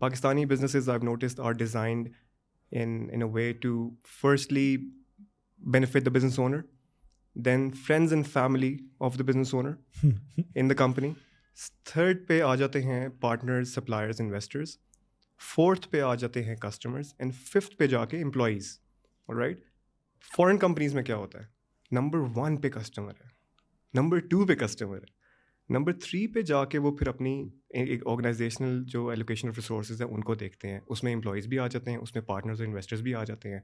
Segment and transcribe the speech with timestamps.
[0.00, 2.08] Pakistani businesses I had are designed
[2.72, 3.88] in in a way to
[4.22, 4.76] firstly
[5.60, 6.60] benefit the business owner
[7.36, 8.76] then friends and family
[9.00, 10.06] of the business owner
[10.54, 11.12] in the company
[11.84, 14.76] third پہ آ جاتے ہیں partners suppliers investors
[15.40, 18.78] fourth پہ آ جاتے ہیں customers and fifth پہ جا کے امپلائیز
[19.28, 19.64] رائٹ
[20.30, 21.44] فورن کمپنیز میں کیا ہوتا ہے
[21.92, 23.28] نمبر ون پہ کسٹمر ہے
[23.94, 27.50] نمبر ٹو پہ کسٹمر ہے نمبر تھری پہ جا کے وہ پھر اپنی
[27.70, 31.58] ایک آرگنائزیشنل جو ایلوکیشن آف ریسورسز ہیں ان کو دیکھتے ہیں اس میں امپلائیز بھی
[31.58, 33.60] آ جاتے ہیں اس میں پارٹنرز اور انویسٹرز بھی آ جاتے ہیں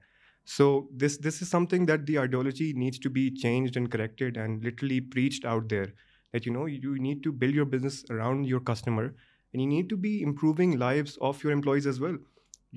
[0.49, 0.67] so
[0.93, 4.65] this this is something that the ideology needs to be changed and corrected and
[4.65, 5.85] لٹلی preached out there
[6.35, 9.91] that you know you need to build your business around your customer and you need
[9.91, 12.17] to be improving life of your employees as well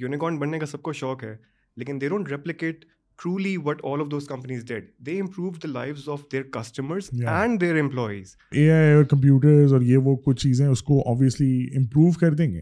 [0.00, 1.35] unicorn بننے کا سب کو شوق ہے
[1.77, 2.85] لیکن they don't replicate
[3.19, 7.61] truly what all of those companies did they improve the life of their customers and
[7.61, 12.11] their employees A I اور computers اور یہ وہ کچھ چیزیں اس کو آبویسلی امپروو
[12.19, 12.61] کر دیں گے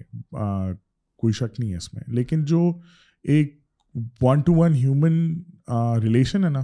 [1.20, 2.72] کوئی شک نہیں ہے اس میں لیکن جو
[3.26, 3.56] ایک
[4.22, 5.14] one to one human
[6.02, 6.62] relation ہے نا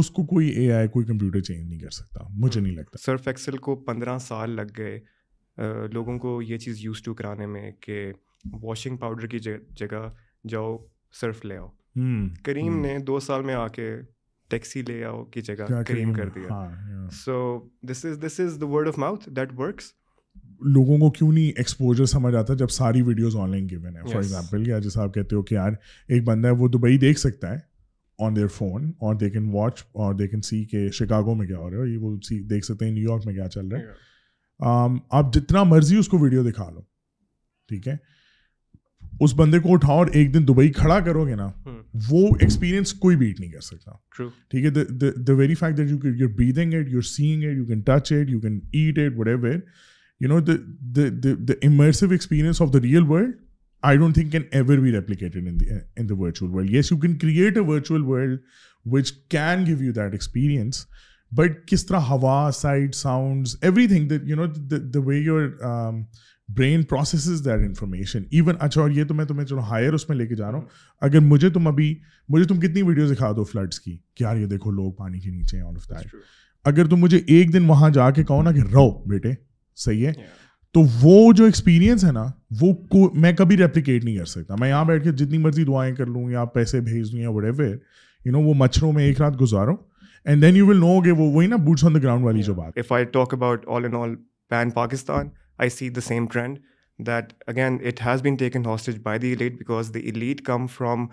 [0.00, 3.28] اس کو کوئی اے آئی کوئی کمپیوٹر چینج نہیں کر سکتا مجھے نہیں لگتا سرف
[3.28, 4.98] ایکسل کو پندرہ سال لگ گئے
[5.92, 8.12] لوگوں کو یہ چیز یوز ٹو کرانے میں کہ
[8.62, 9.38] واشنگ پاؤڈر کی
[9.38, 10.08] جگہ
[10.48, 10.76] جاؤ
[11.20, 11.68] سرف لے آؤ
[12.44, 13.90] کریم نے دو سال میں آ کے
[14.50, 17.08] ٹیکسی لے آؤ کی جگہ کریم کر دیا
[17.24, 17.58] so
[17.82, 19.92] this is this is the word of mouth that works
[20.64, 24.16] لوگوں کو کیوں نہیں ایکسپوجر سمجھ آتا جب ساری ویڈیوز آن لائن گیون ہیں فار
[24.16, 25.72] ایگزامپل یا جیسے آپ کہتے ہو کہ یار
[26.08, 27.58] ایک بندہ ہے وہ دبئی دیکھ سکتا ہے
[28.18, 31.58] آن دیئر فون اور دے کین واچ اور دے کین سی کہ شکاگو میں کیا
[31.58, 34.98] ہو رہا ہے وہ سی دیکھ سکتے ہیں نیو یارک میں کیا چل رہا ہے
[35.10, 36.80] آپ جتنا مرضی اس کو ویڈیو دکھا لو
[37.68, 37.96] ٹھیک ہے
[39.20, 41.48] اس بندے کو اٹھاؤ اور ایک دن دبئی کھڑا کرو گے نا
[41.94, 46.28] وہ ایکسپیرینس کوئی بیٹ نہیں کر سکتا ٹھیک ہے the very fact that you you
[46.28, 49.28] breathing it you are seeing it you can touch it you can eat it what
[49.28, 49.58] ever
[50.20, 50.40] you know
[50.40, 53.34] the immersive experience of the real world
[53.82, 55.48] I don't think can ever be replicated
[55.96, 58.40] in the virtual world yes you can create a virtual world
[58.86, 60.86] which can give you that experience
[61.32, 65.48] but کس طرح ہوا sight sounds everything that you know the way your
[66.48, 70.16] brain processes that information even اچھا اور یہ تو میں تمہیں چلو ہائر اس میں
[70.16, 70.66] لے کے جا رہا ہوں
[71.00, 71.94] اگر مجھے تم ابھی
[72.28, 75.30] مجھے تم کتنی ویڈیوز دکھا دو فلڈس کی کہ یار یہ دیکھو لوگ پانی کے
[75.30, 76.14] نیچے ہیں آل آف دیٹ
[76.64, 79.32] اگر تم مجھے ایک دن وہاں جا کے کہو نا کہ رہو بیٹے
[79.76, 80.12] صحیح ہے
[80.74, 82.24] تو وہ جو ایکسپیرینس ہے نا
[82.60, 85.94] وہ کو میں کبھی ریپلیکیٹ نہیں کر سکتا میں یہاں بیٹھ کے جتنی مرضی دعائیں
[85.94, 87.64] کر لوں یا پیسے بھیج دوں یا وڈ ایور
[88.26, 89.76] یو نو وہ مچھروں میں ایک رات گزاروں
[90.24, 92.54] and then you will know گے وہ وہی نا بوٹس آن دا گراؤنڈ والی جو
[92.54, 94.14] بات if I talk about all in all
[94.48, 95.28] pan Pakistan
[95.58, 96.58] I see the same trend
[96.98, 101.06] that again it has been taken hostage by the elite because the elite come from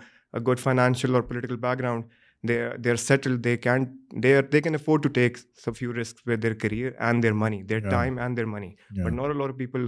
[0.46, 2.04] good financial اور political background
[2.44, 3.84] they they they they they are are settle can
[4.62, 5.38] can afford to take
[5.76, 7.22] few risk with گراؤنڈل career and
[7.68, 8.44] their time and their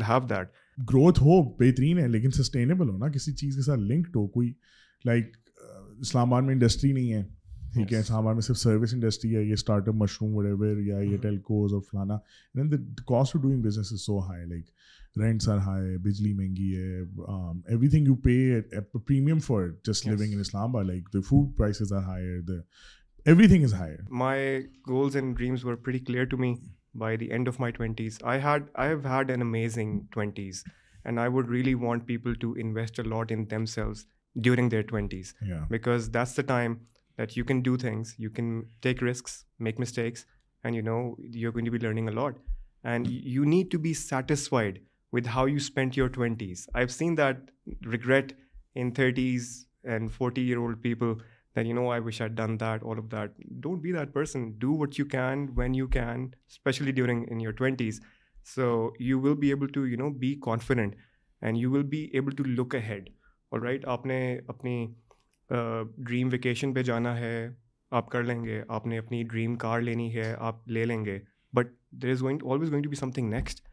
[0.03, 0.49] have that
[0.79, 4.53] growth ہو بہترین ہے لیکن sustainable ہو نا کسی چیز کے ساتھ لنکڈ ہو کوئی
[5.05, 5.37] لائک
[5.99, 7.23] اسلام آباد میں انڈسٹری نہیں ہے
[7.75, 11.17] ٹھیک ہے ہمارے میں صرف سروس انڈسٹری ہے یہ اسٹارٹ اپ مشروم وڈیور یا یہ
[11.17, 12.17] ٹیلکوز اور فلانا
[12.55, 12.77] then the
[13.07, 14.65] cost of doing business is so high like
[15.19, 18.61] rents are high بجلی مہنگی ہے everything you pay
[19.07, 22.61] premium for just living in Islamabad like the food prices are higher the
[23.27, 26.55] everything is higher my goals and dreams were pretty clear to me
[26.99, 30.63] by the end of my twenties I had I have had an amazing twenties
[31.05, 34.05] and I would really want people to invest a lot in themselves
[34.37, 35.35] during their twenties
[35.71, 36.75] because that's the time
[37.17, 40.27] that you can do things, you can take risks, make mistakes,
[40.65, 42.35] and you know you're going to be learning a lot.
[42.85, 44.81] And you need to be satisfied
[45.13, 46.69] with how you spent your 20s.
[46.75, 47.51] I've seen that
[47.83, 48.33] regret
[48.75, 51.21] in 30s and 40-year-old people
[51.55, 53.33] that, you know, I wish I'd done that, all of that.
[53.61, 54.55] Don't be that person.
[54.59, 58.01] Do what you can when you can, especially in your 20s.
[58.43, 60.95] So you will be able to, you know, be confident
[61.43, 63.11] and you will be able to look ahead.
[63.53, 64.95] All right, aapne apni
[65.53, 67.49] dream vacation پہ جانا ہے
[67.93, 71.19] آپ کر لیں گے آپ نے اپنی ڈریم کار لینی ہے آپ لے لیں گے
[71.53, 73.69] but there is going always going to be something next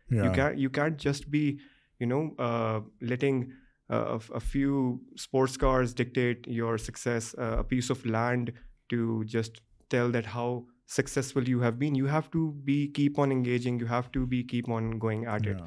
[0.55, 1.45] you can just be
[1.99, 2.21] you know
[3.01, 3.43] letting
[4.43, 4.97] few
[5.13, 7.35] sports cars dictate your success
[7.69, 8.49] piece of land
[8.89, 9.61] to just
[9.91, 10.59] tell that how
[10.87, 14.41] successful you have been you have to be keep on engaging you have to be
[14.43, 15.61] keep on going at it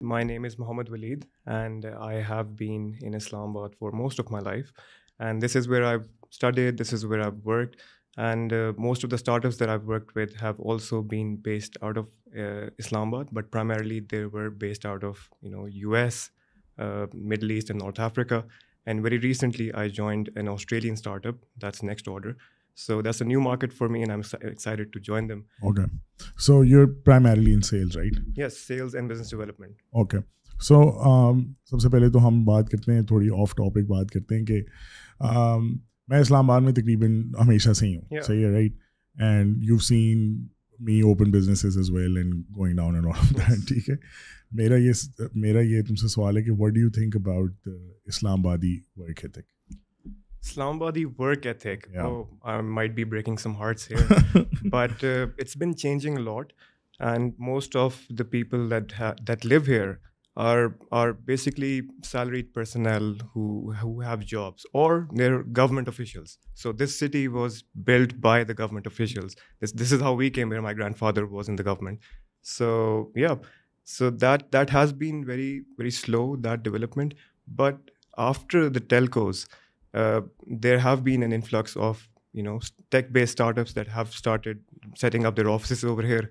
[0.00, 4.40] My name is Mohammed Waleed, and I have been in Islamabad for most of my
[4.40, 4.70] life.
[5.18, 7.76] And this is where I've studied, this is where I've worked.
[8.18, 11.96] And uh, most of the startups that I've worked with have also been based out
[11.96, 15.30] of uh, Islamabad, but primarily they were based out of,
[15.42, 16.30] US,
[16.78, 18.44] uh, Middle East and North Africa.
[18.84, 22.36] And very recently I joined an Australian startup, that's Next Order,
[22.78, 23.06] سب
[31.80, 34.62] سے پہلے تو ہم بات کرتے ہیں theory of topic بات کرتے ہیں کہ
[36.08, 38.46] میں اسلام آباد میں تقریباً ہمیشہ سے ہی ہوں صحیح
[44.70, 47.68] ہے تم سے سوال ہے کہ what think about
[48.06, 48.76] Islamabadi
[50.46, 51.88] Islamabadi work ethic.
[51.92, 52.06] Yeah.
[52.06, 54.08] Oh, I might be breaking some hearts here,
[54.64, 56.52] but uh, it's been changing a lot,
[57.00, 60.00] and most of the people that live here
[60.36, 61.82] are basically
[62.02, 65.08] salaried personnel who have jobs, or
[65.12, 66.38] they're government officials.
[66.54, 69.36] So this city was built by the government officials.
[69.60, 70.60] This is how we came here.
[70.60, 72.00] My grandfather was in the government.
[72.42, 73.12] So
[73.16, 73.36] yeah,
[73.84, 77.14] so that has been very, very slow, that development.
[77.48, 77.78] But
[78.18, 79.46] after the telcos,
[80.62, 81.98] there have been an influx of
[82.34, 82.58] you know
[82.90, 84.58] tech base startups that have started
[85.00, 86.22] setting up their offices over here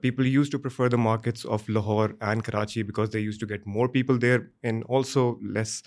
[0.00, 3.66] people used to prefer the markets of Lahore and Karachi because they used to get
[3.66, 5.82] more people there and also less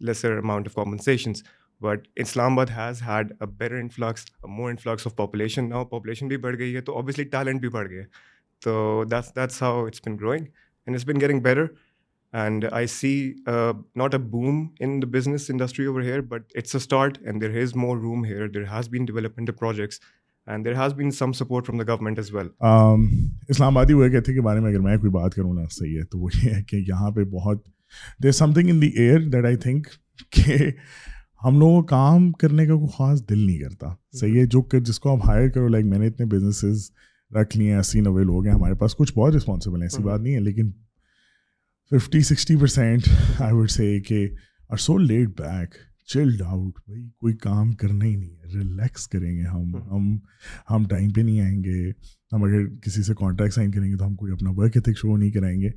[0.00, 1.42] lesser amount of compensations
[1.80, 6.58] but Islamabad has had a better influx more influx of population population بھی بڑھ
[6.58, 8.02] گئی ہے تو obviously talent بھی بڑھ گیا
[11.08, 11.64] getting better
[12.36, 13.12] and I see
[13.96, 17.50] not a boom in the business industry over here but it's a start and there
[17.52, 20.00] has more room here there has been development projects
[20.46, 22.48] and there has been some support from the government is well
[23.48, 26.04] Islamabadi وہ کہتے کے بارے میں اگر میں کوئی بات کروں نا صحیح ہے
[26.04, 27.64] تو وہ یہ ہے کہ یہاں پہ بہت
[28.20, 29.86] there something in the air that I think
[30.32, 30.70] کہ
[31.44, 34.80] ہم لوگوں کو کام کرنے کا کوئی خاص دل نہیں کرتا صحیح ہے جو کہ
[34.80, 36.90] جس کو آپ ہائر کرو لائک میں نے اتنے بزنسز
[37.30, 40.04] رکھ لیے ہیں اسی نوے لوگ ہیں ہمارے پاس کچھ بہت رسپانسبل ہیں ایسی ہاں۔
[40.04, 40.70] بات نہیں ہے لیکن
[41.92, 43.08] fifty sixty percent
[43.40, 44.26] I would say کہ
[44.70, 45.74] are so laid back
[46.08, 50.16] chilled out بھائی کوئی کام کرنا ہی نہیں ہے ریلیکس کریں گے ہم ہم
[50.70, 51.90] ہم ٹائم پہ نہیں آئیں گے
[52.32, 55.16] ہم اگر کسی سے کانٹریکٹ سائن کریں گے تو ہم کوئی اپنا ورک ایتھک شو
[55.16, 55.70] نہیں کرائیں گے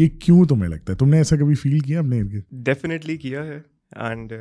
[0.00, 2.22] یہ کیوں تمہیں لگتا ہے تم نے ایسا کبھی فیل کیا اپنے
[2.64, 3.60] ڈیفینیٹلی کیا ہے
[3.96, 4.32] and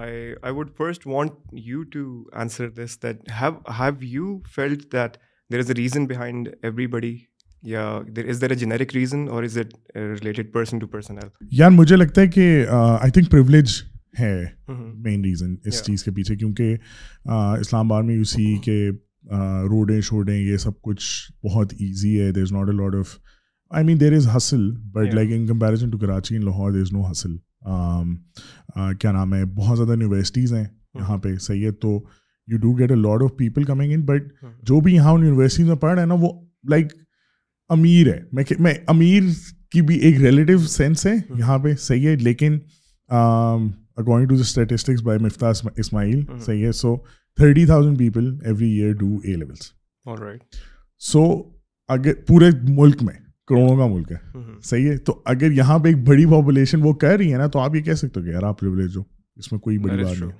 [0.00, 1.54] I would first want
[1.64, 2.06] you to
[2.32, 3.52] answer this that have
[3.78, 5.16] have you felt that
[5.50, 7.16] there is a reason behind every بڑی
[7.64, 8.02] Uh,
[11.50, 13.34] یار مجھے لگتا ہے کہ آئی تھنک
[14.18, 14.44] ہے
[14.68, 15.22] مین mm-hmm.
[15.24, 16.76] ریزن اس چیز کے پیچھے کیونکہ
[17.24, 18.90] اسلام آباد میں یو سی کہ
[19.70, 21.06] روڈیں شوڈیں یہ سب کچھ
[21.44, 23.16] بہت ایزی ہے there is not a lot of
[23.70, 26.92] I mean there is hustle but like in comparison to Karachi in Lahore there is
[26.92, 27.36] no hustle
[28.98, 31.02] کیا نام ہے بہت زیادہ یونیورسٹیز ہیں mm-hmm.
[31.02, 32.00] یہاں پہ صحیح ہے تو
[32.48, 34.32] you do get a lot of people coming in but
[34.62, 36.32] جو بھی یہاں ان یونیورسٹیز میں پڑھ رہے ہیں نا وہ
[36.64, 36.92] لائک
[37.70, 39.22] امیر ہے میں میں امیر
[39.70, 42.58] کی بھی ایک ریلیٹیو سینس ہے یہاں پہ صحیح ہے لیکن
[43.10, 46.96] according to the statistics by Miftah Ismail صحیح ہے so
[47.38, 49.72] thirty thousand people every year do A levels
[51.02, 51.24] so
[51.88, 53.14] اگر پورے ملک میں
[53.48, 57.16] کروڑوں کا ملک ہے صحیح ہے تو اگر یہاں پہ ایک بڑی پاپولیشن وہ کر
[57.16, 59.02] رہی ہے نا تو آپ یہ کہہ سکتے ہو کہ یار آپ پریولیج ہو
[59.36, 60.30] اس میں کوئی بڑی بات نہیں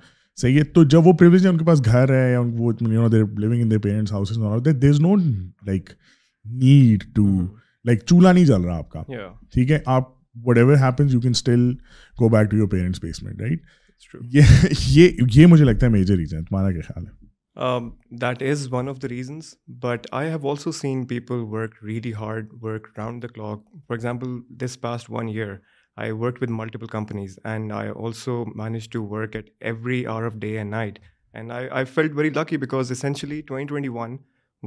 [0.37, 3.71] صحیح ہے تو جب وہ پریولیج ہے ان کے پاس گھر ہے وہ living in
[3.71, 4.37] their parents houses
[4.65, 5.19] there is not
[5.65, 5.89] like
[6.45, 7.25] need to
[7.85, 9.03] like چولہا نہیں جل رہا آپ کا
[9.53, 10.13] ٹھیک ہے آپ
[10.45, 11.69] whatever happens you can still
[12.15, 13.61] go back to your parents basement right
[14.31, 17.25] یہ یہ مجھے لگتا ہے میجر ریزن تمہارا کیا خیال ہے
[18.11, 19.53] that is one of the reasons
[19.83, 24.37] but I have also seen people work really hard work round the clock for example
[24.61, 25.55] this past one year
[25.97, 30.33] I work with multiple companies and I also manage to work at every hour of
[30.33, 30.99] day and night
[31.33, 34.17] and I I felt very lucky because essentially twenty twenty one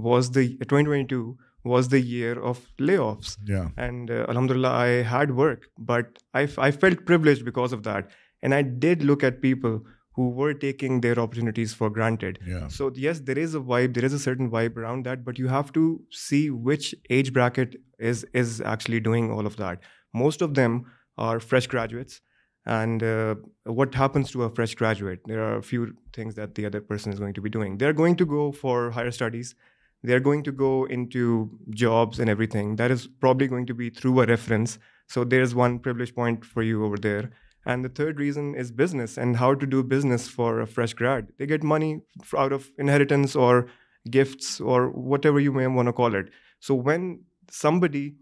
[0.00, 1.32] was the twenty twenty two
[1.74, 3.36] was the year of layoffs.
[3.52, 3.68] Yeah.
[3.76, 8.10] And uh, alhamdulillah, I had work, but I felt privileged because of that.
[8.42, 9.80] And I did look at people
[10.18, 12.38] who were taking their opportunities for granted.
[12.44, 12.68] Yeah.
[12.76, 15.46] So yes, there is a vibe, there is a certain vibe around that, but you
[15.46, 19.78] have to see which age bracket is actually doing all of that.
[20.12, 22.20] Most of them are fresh graduates.
[22.66, 25.20] And uh, what happens to a fresh graduate?
[25.26, 27.78] There are a few things that the other person is going to be doing.
[27.78, 29.54] They're going to go for higher studies
[30.02, 32.76] they're going to go into jobs and everything.
[32.76, 34.78] That is probably going to be through a reference.
[35.08, 37.30] So there's one privilege point for you over there.
[37.66, 41.28] And the third reason is business and how to do business for a fresh grad.
[41.38, 42.00] They get money
[42.36, 43.68] out of inheritance or
[44.10, 46.30] gifts or whatever you may want to call it.
[46.60, 48.14] So when somebody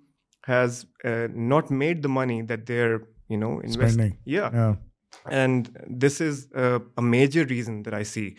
[0.45, 3.73] has uh, not made the money that they're, investing.
[3.73, 4.19] Spending.
[4.25, 4.77] Yeah.
[5.29, 8.37] And this is a major reason that I see.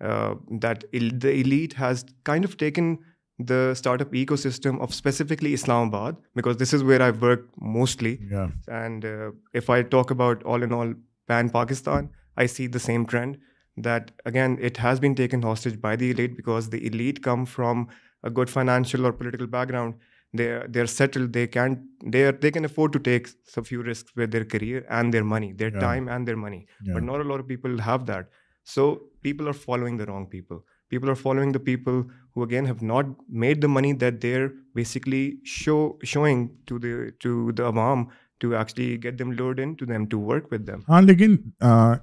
[0.00, 2.98] Uh, that the elite has kind of taken
[3.38, 8.18] the startup ecosystem of specifically Islamabad, because this is where I work mostly.
[8.30, 8.48] Yeah.
[8.68, 10.94] And uh, if I talk about all in all
[11.28, 13.38] pan-Pakistan, I see the same trend
[13.76, 17.88] that, again, it has been taken hostage by the elite, because the elite come from
[18.22, 19.94] a good financial or political background.
[20.32, 21.32] They're settled.
[21.34, 25.72] They can afford to take some few risks with their career and their money, their
[25.72, 26.66] time and their money.
[26.82, 26.94] Yeah.
[26.94, 28.28] But not a lot of people have that.
[28.66, 30.56] So people are following the wrong people
[30.88, 31.92] people are following the people
[32.36, 33.06] who again have not
[33.28, 35.92] made the money that they are basically show
[36.04, 36.78] showing to
[37.18, 38.04] to the عوام
[38.44, 41.36] actually get load in to them to work with them ہاں لیکن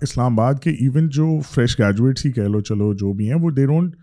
[0.02, 3.52] اسلام آباد کے even جو fresh graduates ہی کہہ لو چلو جو بھی ہیں وہ
[3.52, 3.96] they don't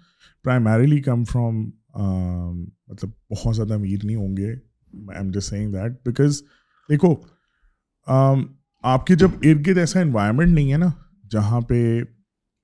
[0.44, 6.42] primarily come from مطلب بہت زیادہ امیر نہیں ہوں گے I am just that because
[6.88, 7.14] دیکھو
[8.82, 10.90] آپ کے جب ارد گرد ایسا انوائرمنٹ نہیں ہے نا
[11.30, 12.00] جہاں پہ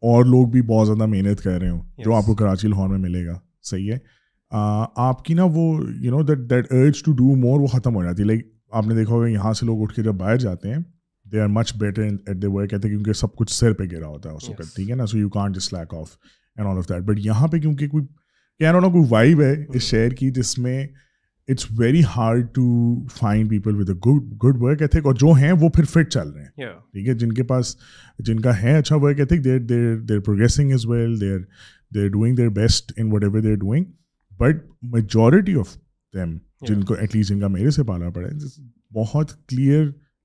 [0.03, 2.99] اور لوگ بھی بہت زیادہ محنت کر رہے ہوں جو آپ کو کراچی لاہور میں
[2.99, 3.39] ملے گا
[3.63, 3.99] صحیح ہے
[4.97, 5.81] آپ کی نا وہ
[6.01, 8.47] you know that that urge to do more وہ ختم ہو جاتی ہے لائک
[8.71, 10.79] آپ نے دیکھا ہوگا یہاں سے لوگ اٹھ کے جب باہر جاتے ہیں
[11.27, 14.07] they are much better at the work کہتے ہیں کیونکہ سب کچھ سر پہ گرا
[14.07, 16.17] ہوتا ہے اس وقت ٹھیک ہے نا so you can't dish lack of
[16.57, 18.05] and all of that but یہاں پہ کیونکہ کوئی
[18.61, 19.81] کہنا نا کوئی وائب ہے اس mm-hmm.
[19.81, 20.87] شہر کی جس میں
[21.51, 22.65] it's very hard to
[23.17, 23.95] find people with a
[24.45, 27.33] good work ethic اور جو ہیں وہ پھر فٹ چل رہے ہیں ٹھیک ہے جن
[27.33, 27.77] کے پاس
[28.19, 31.39] جن کا ہے اچھا work ethic they're they're they're progressing is well they're
[31.95, 33.85] they're doing their best in whatever they're doing
[34.41, 35.77] but majority of
[36.15, 36.37] them
[36.69, 38.61] جن کو ایٹ لیسٹ جن کا میرے سے پالا پڑا ہے
[38.93, 39.85] بہت clear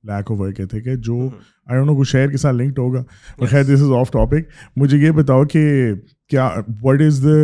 [0.03, 3.03] lack of work ethic ہے جو آئی ڈونٹ نو کچھ شہر کے ساتھ لنکڈ ہوگا
[3.49, 4.49] خیر دس از آف ٹاپک
[4.75, 5.93] مجھے یہ بتاؤ کہ
[6.31, 6.49] کیا
[6.81, 7.37] what is the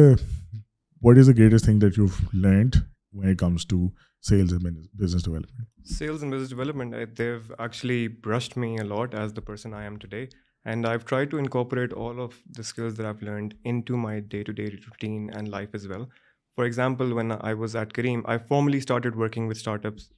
[1.01, 2.05] what is the greatest thing that you
[2.33, 2.75] learned
[3.11, 5.67] when it comes to sales and business development?
[5.83, 9.85] Sales and business development, eh, they've actually brushed me a lot as the person I
[9.85, 10.29] am today.
[10.63, 14.77] And I've tried to incorporate all of the skills that I've learned into my day-to-day
[14.87, 16.07] routine and life as well.
[16.55, 20.11] For example, when I was at Kareem, I formally started working with startups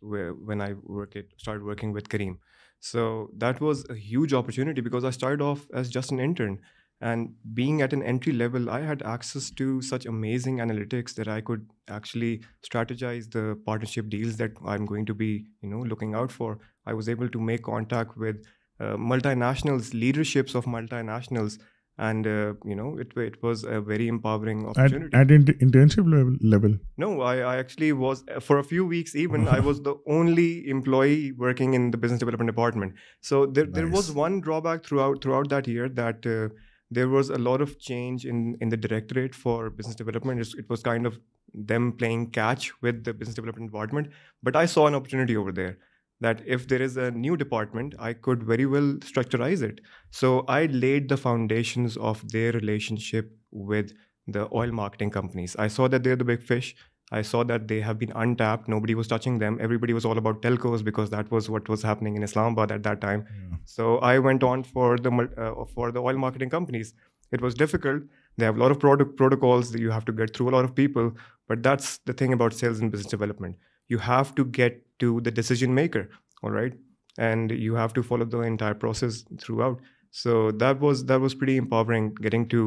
[1.37, 2.37] started working with Kareem.
[2.79, 6.59] So that was a huge opportunity because I started off as just an intern.
[7.01, 11.41] And being at an entry level, I had access to such amazing analytics that I
[11.41, 16.59] could actually strategize the partnership deals that I'm going to be, looking out for.
[16.85, 18.45] I was able to make contact with
[18.79, 21.59] uh, multinationals, leaderships of multinationals,
[21.97, 25.15] and uh, it was a very empowering opportunity.
[25.15, 26.77] At internship level?
[26.97, 31.33] No, I actually was, uh, for a few weeks even, I was the only employee
[31.33, 32.93] working in the business development department.
[33.21, 36.25] So there was one drawback throughout that year that
[36.93, 40.39] there was a lot of change in the Directorate for Business Development.
[40.57, 41.19] It was kind of
[41.53, 44.07] them playing catch with the Business Development Department.
[44.41, 45.77] But I saw an opportunity over there
[46.21, 49.81] that if there is a new department, I could very well structurize it.
[50.09, 53.93] So I laid the foundations of their relationship with
[54.25, 55.55] the oil marketing companies.
[55.57, 56.75] I saw that they're the big fish.
[57.19, 58.67] I saw that they have been untapped.
[58.73, 59.57] Nobody was touching them.
[59.65, 63.01] Everybody was all about telcos because that was what was happening in Islamabad at that
[63.01, 63.25] time.
[63.27, 63.57] Yeah.
[63.65, 66.93] So I went on for the uh, oil marketing companies.
[67.31, 68.03] It was difficult.
[68.37, 70.73] They have a lot of protocols that you have to get through a lot of
[70.75, 71.11] people.
[71.47, 73.57] But that's the thing about sales and business development.
[73.89, 76.09] You have to get to the decision maker,
[76.41, 76.73] all right?
[77.17, 79.81] And you have to follow the entire process throughout.
[80.09, 82.67] So that was pretty empowering, getting to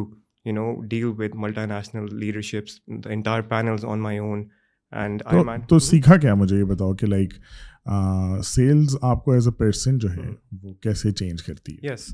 [0.46, 2.78] you know deal with multinational leaderships
[3.06, 4.44] entire panels on my own
[4.92, 5.22] and
[5.68, 7.34] تو سیکھا کیا مجھے یہ بتاؤ کہ like
[8.44, 10.34] sales آپ کو as a person جو ہے hmm.
[10.62, 12.08] وہ کیسے چینج کرتی ہے yes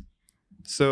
[0.68, 0.91] so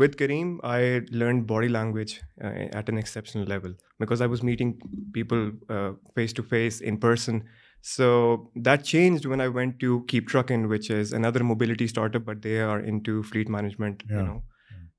[0.00, 2.12] with Careem I learn body language
[2.36, 4.72] at an exceptional level because I was meeting
[5.14, 5.50] people
[6.14, 7.38] face to face in person
[7.84, 8.36] so
[8.56, 12.22] that change when I went to cap truck in which is under mobility start up
[12.22, 14.38] but they are into fleet management you know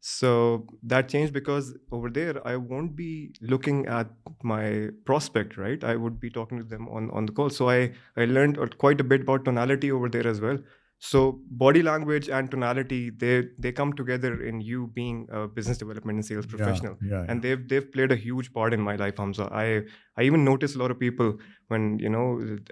[0.01, 4.07] So that changed because over there, I won't be looking at
[4.43, 5.83] my prospect, right?
[5.83, 7.49] I would be talking to them on the call.
[7.49, 10.57] So I learned quite a bit about tonality over there as well.
[11.01, 16.25] So body language and tonality, they come together in you being a business development and
[16.25, 16.97] sales professional.
[17.27, 19.49] And they've played a huge part in my life, Hamza.
[19.51, 21.37] I even notice a lot of people
[21.67, 21.99] when,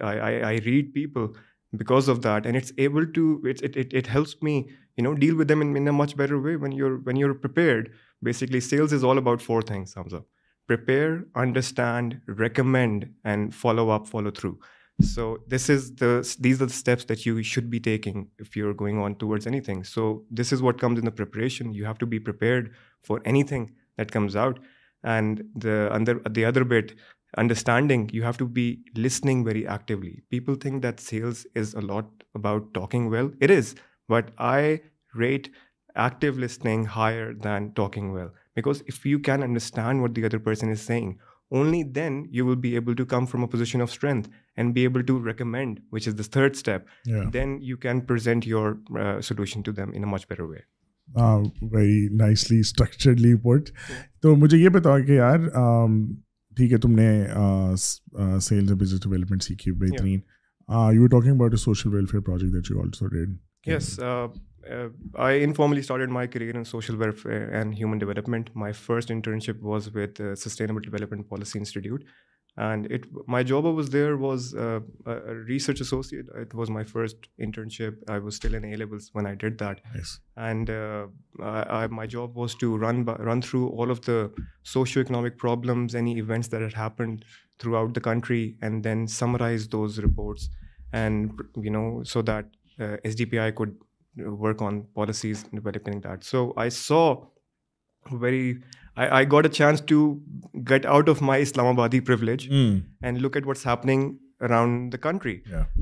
[0.02, 1.34] I read people
[1.76, 4.70] because of that, and it's able to it helps me
[5.18, 7.92] deal with them in a much better way when you're prepared.
[8.22, 10.26] Basically, sales is all about four things, sums up:
[10.66, 14.58] prepare, understand, recommend, and follow up, follow through.
[15.00, 19.46] So these are the steps that you should be taking if you're going on towards
[19.46, 19.84] anything.
[19.84, 21.72] So this is what comes in the preparation.
[21.72, 24.58] You have to be prepared for anything that comes out.
[25.04, 26.96] And the other bit
[27.36, 32.74] understanding you have to be listening very actually people think that sales is lot about
[32.74, 33.74] talking well it is
[34.08, 34.76] but I
[35.18, 35.48] rate
[35.94, 40.70] active listening higher than talking well because if you can understand what the other person
[40.70, 41.12] is saying
[41.50, 44.80] only then you will be able to come from a position of strength and be
[44.80, 47.06] able to recommend which is the third step
[47.32, 48.72] then you can present your
[49.20, 50.58] solution to them in much better way
[51.62, 53.70] very nicely print یورڈ
[54.22, 55.38] تو مجھے یہ بتاؤ کہ یار
[56.58, 57.08] ٹھیک ہے تم نے
[58.40, 60.20] سیلز اور بزنس ڈیولپمنٹ سیکھی بہترین
[60.94, 63.36] you are talking about a social welfare project that you also did
[63.66, 63.98] yes
[65.18, 69.88] I informally started my career in social welfare and human development my first internship was
[69.94, 72.04] with sustainable development policy institute
[72.58, 73.06] And
[73.28, 76.26] my job I was there was uh, a research associate.
[76.34, 77.98] It was my first internship.
[78.08, 79.80] I was still in A-levels when I did that.
[79.94, 80.18] Yes.
[80.36, 81.06] And uh,
[81.38, 84.32] my job was to run through all of the
[84.64, 87.24] socioeconomic problems, any events that had happened
[87.60, 90.50] throughout the country, and then summarize those reports.
[90.92, 91.40] And,
[92.02, 92.46] so that
[92.80, 93.76] uh, SDPI could
[94.16, 96.24] work on policies developing that.
[96.24, 97.24] So I saw
[98.10, 98.62] very
[98.98, 100.14] I got a chance to
[100.70, 104.10] get out of my اسلام آبادی privilege and look at what's happening
[104.40, 105.36] around the country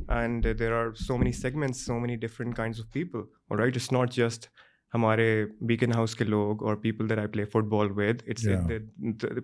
[0.09, 3.93] and there are so many segments so many different kinds of people اور right it's
[3.93, 4.49] not just
[4.93, 5.45] ہمارے
[5.61, 8.47] bacon house کے لوگ اور people that I play football with it's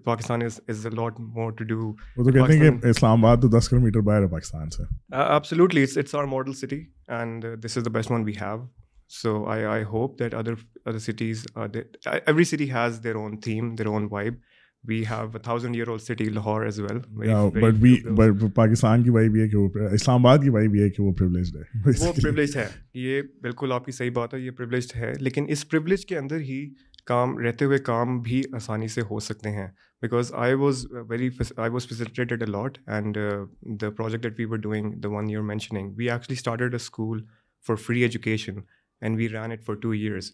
[0.05, 1.89] Pakistan is is a lot more to do
[1.89, 4.83] وہ تو کہتے ہیں کہ اسلام آباد تو 10 کلومیٹر باہر ہے پاکستان سے
[5.15, 6.83] absolutely it's it's our model city
[7.11, 8.65] and this is the best one we have
[9.13, 10.55] so I I hope that other
[10.87, 14.35] other cities every city has their own theme their own vibe
[14.85, 16.99] we have thousand year old city Lahore as well
[17.51, 21.03] but we but Pakistan کی vibe یہ کہ وہ اسلام آباد کی vibe یہ کہ
[21.03, 22.67] وہ privilege ہے وہ پرولیج ہے
[22.95, 26.41] یہ بالکل آپ کی صحیح بات ہے یہ پرولیج ہے لیکن اس پرولیج کے اندر
[26.41, 26.65] ہی
[27.07, 29.67] کام رہتے ہوئے کام بھی آسانی سے ہو سکتے ہیں
[30.03, 33.19] because I was very I was facilitated a lot and
[33.81, 36.83] the project that we were doing the one you are mentioning we actually started a
[36.83, 37.23] school
[37.67, 38.61] for free education
[39.03, 40.33] and we ran it for 2 years.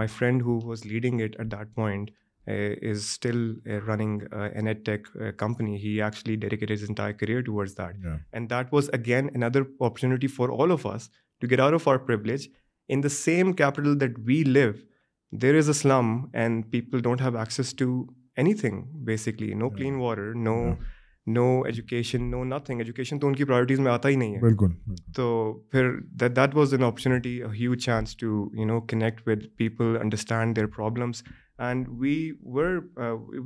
[0.00, 4.48] My friend who was leading it at that point uh, is still uh, running uh,
[4.54, 5.36] an edtech
[5.36, 5.76] company.
[5.78, 7.96] He actually dedicated his entire career towards that.
[8.02, 8.18] Yeah.
[8.32, 11.98] And that was, again, another opportunity for all of us to get out of our
[11.98, 12.48] privilege.
[12.88, 14.84] In the same capital that we live,
[15.30, 16.30] there is a slum
[16.32, 18.08] and people don't have access to
[18.36, 19.54] anything, basically.
[19.54, 20.78] No clean water, no
[21.26, 24.70] no education no nothing education تو ان کی priorities میں آتا ہی نہیں ہے بالکل
[25.16, 28.48] تو پھر that that an an huge chance to
[28.54, 31.22] you know connect with people understand their problems
[31.58, 32.32] and we
[32.40, 32.78] were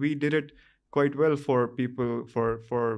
[0.00, 0.52] we did it
[0.92, 2.96] quite well for people for for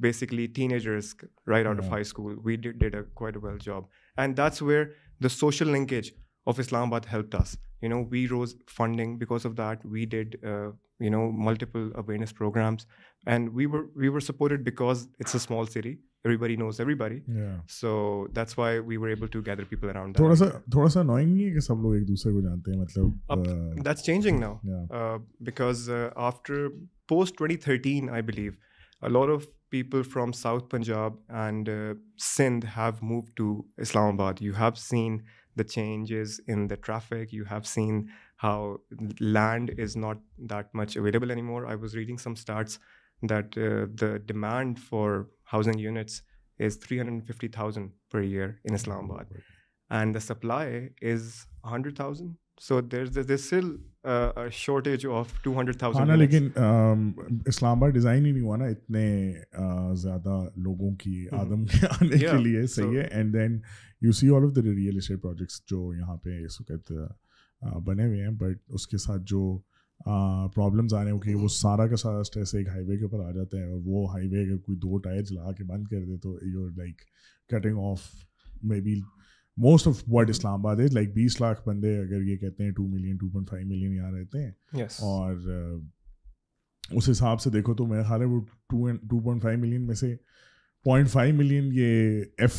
[0.00, 1.14] basically teenagers
[1.46, 3.82] right out of high school we did a quite well job
[4.16, 4.84] and that's where
[5.22, 6.10] the social linkage
[6.46, 10.36] of Islamabad help this you know we rows funding because of that we did
[11.00, 12.34] you know multiple awareness
[13.26, 13.66] and we
[16.24, 17.20] everybody knows everybody
[17.68, 18.26] so
[18.36, 22.08] that's why we لوگ ایک
[22.08, 22.80] دوسرے کو جانتے ہیں
[28.00, 28.50] مطلب
[29.08, 31.70] lot of people from south Punjab and
[32.36, 35.18] Sindh have move to Islamabad you have seen
[35.58, 37.32] the changes in the traffic.
[37.32, 38.78] You have seen how
[39.20, 40.18] land is not
[40.52, 41.66] that much available anymore.
[41.66, 42.78] I was reading some stats
[43.22, 46.22] that uh, the demand for housing units
[46.58, 49.26] is 350,000 per year in Islamabad.
[49.30, 49.40] Oh,
[49.90, 53.70] and the supply is hundred thousand so there there still
[54.52, 56.48] shortage of two hundred thousand لیکن
[57.46, 59.32] اسلام آباد design ہی نہیں ہوا نا اتنے
[59.94, 61.80] زیادہ لوگوں کی آدم hmm.
[61.80, 63.58] کے آنے کے لیے صحیح ہے and then
[64.02, 66.92] you see all of the real estate projects جو یہاں پہ اس وقت
[67.84, 69.58] بنے ہوئے ہیں بٹ اس کے ساتھ جو
[70.54, 71.56] پرابلمز آ رہے ہیں کہ وہ hmm.
[71.56, 74.28] سارا کا سارا اسٹریس ایک ہائی وے کے اوپر آ جاتا ہے اور وہ ہائی
[74.28, 77.02] وے اگر کوئی دو ٹائر جلا کے بند کر دے تو you like
[77.50, 78.08] cutting off
[78.62, 79.00] maybe
[79.58, 82.82] most of word Islamabad is like بیس لاکھ بندے اگر یہ کہتے ہیں two
[82.82, 85.80] two million million point five یہاں رہتے ہیں اور
[86.90, 88.40] اس حساب سے دیکھو تو میرا خیال ہے وہ
[88.40, 90.14] ٹو پوائنٹ فائیو ملین میں سے
[90.86, 92.58] پوائنٹ فائیو ملین یہ F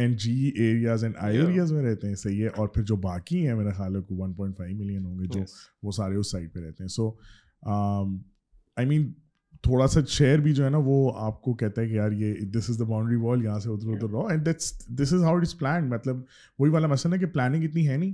[0.00, 3.46] and G areas and I areas میں رہتے ہیں صحیح ہے اور پھر جو باقی
[3.46, 5.44] ہیں میرا خیال ہے ون پوائنٹ فائیو ملین ہوں گے جو
[5.82, 7.10] وہ سارے اس سائڈ پہ رہتے ہیں سو
[8.76, 9.12] آئی مین
[9.62, 11.12] تھوڑا سا شیئر بھی جو ہے نا وہ
[11.16, 13.88] آپ کو کہتا ہے کہ یار یہ this is the boundary wall یہاں سے ادھر
[13.88, 14.88] ادھر رہو and that's
[14.88, 16.16] this is how it is planned مطلب
[16.58, 18.12] وہی والا مسئلہ ہے کہ پلاننگ اتنی ہے نہیں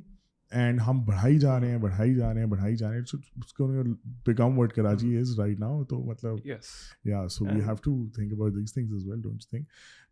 [0.52, 3.82] اینڈ ہم بڑھائی جا رہے ہیں بڑھائی جا رہے ہیں بڑھائی جا رہے ہیں
[4.26, 6.46] become word Karachi is right now تو مطلب
[7.04, 9.66] یا so we have to think about these think is well don't think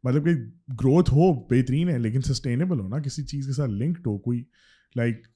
[0.05, 0.35] مطلب کہ
[0.73, 4.45] گروتھ ہو بہترین ہے لیکن سسٹینیبل ہو نا کسی چیز کے ساتھ لنکڈ ہو کوئی
[4.97, 5.27] لائک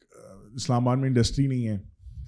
[0.55, 1.79] اسلام آباد میں انڈسٹری نہیں ہے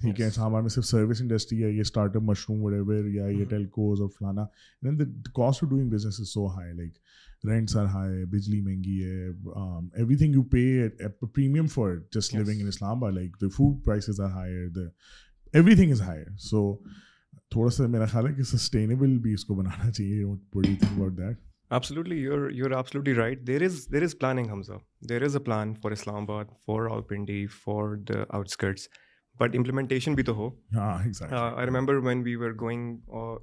[0.03, 3.27] ٹھیک ہے سامان میں صرف سروس انڈسٹری ہے یہ start up mushroom would ever یا
[3.27, 4.45] یہ ٹیلکوز اور فلانا
[4.81, 5.03] then the
[5.33, 10.15] cost of doing business is so high like rents are high بجلی مہنگی ہے every
[10.15, 14.29] thing you pay premium for just living in Islamabad like the food prices are
[14.29, 14.87] higher the
[15.53, 16.75] everything is higher so
[17.51, 20.23] تھوڑا سا میرا خیال ہے کہ sustainable بھی اس کو بنانا چاہیے
[21.71, 24.73] absolutely you you are absolutely right there is there is planning Hamza
[25.09, 28.87] there is a plan for Islamabad for out Pindi for the outskirts
[29.39, 32.97] but implementation بھی تو ہو I remember when we are going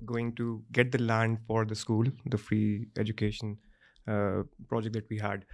[0.09, 2.63] going to get the land for the school the free
[2.97, 3.55] education
[4.05, 5.45] project that we had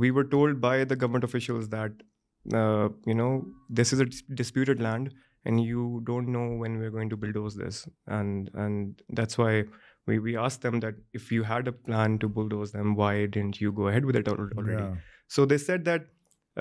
[0.00, 2.02] we were told by the government officials that
[3.06, 3.30] you know
[3.74, 5.08] this is a disputed land
[5.44, 9.62] and you don't know when we are going to bulldoze this and and that's why
[10.06, 13.62] we we as them that if you had a plan to bulldoze them why didn't
[13.62, 14.28] you go ahead with
[15.30, 16.06] so set that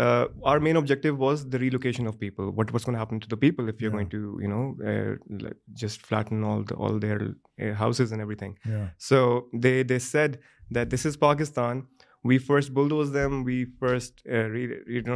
[0.00, 2.52] Uh, our main objective was the relocation of people.
[2.52, 4.20] What's going to happen to the people if you're going to,
[4.92, 8.58] uh, just flatten all their uh, houses and everything?
[8.74, 8.90] Yeah.
[8.98, 10.40] So they said
[10.70, 11.88] that this is Pakistan.
[12.24, 13.44] We first bulldoze them.
[13.44, 14.24] We first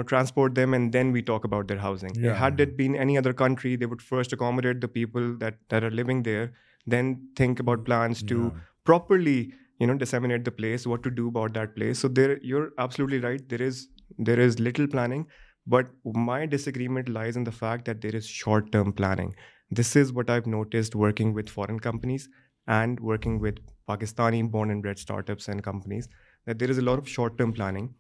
[0.08, 2.14] transport them, and then we talk about their housing.
[2.16, 2.34] Yeah.
[2.34, 6.24] Had it been any other country, they would first accommodate the people that are living
[6.24, 6.54] there,
[6.88, 9.54] then think about plans to properly
[9.98, 12.00] disseminate the place, what to do about that place.
[12.00, 13.50] So you're absolutely right.
[13.50, 13.90] There is
[14.18, 15.28] there is little planning,
[15.68, 19.34] but my disagreement lies in the fact that there is short-term planning.
[19.70, 22.28] This is what I've noticed working with foreign companies
[22.68, 26.08] and working with Pakistani born and bred startups and companies,
[26.46, 27.94] that there is a lot of short-term planning.